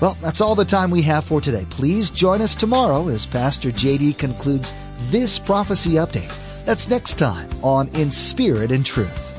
Well, 0.00 0.16
that's 0.20 0.40
all 0.40 0.54
the 0.54 0.64
time 0.64 0.90
we 0.90 1.02
have 1.02 1.24
for 1.24 1.40
today. 1.40 1.66
Please 1.70 2.10
join 2.10 2.42
us 2.42 2.56
tomorrow 2.56 3.08
as 3.08 3.24
Pastor 3.24 3.70
JD 3.70 4.18
concludes 4.18 4.74
this 5.10 5.38
prophecy 5.38 5.92
update. 5.92 6.32
That's 6.64 6.88
next 6.88 7.18
time 7.18 7.48
on 7.62 7.88
In 7.94 8.10
Spirit 8.10 8.72
and 8.72 8.84
Truth. 8.84 9.31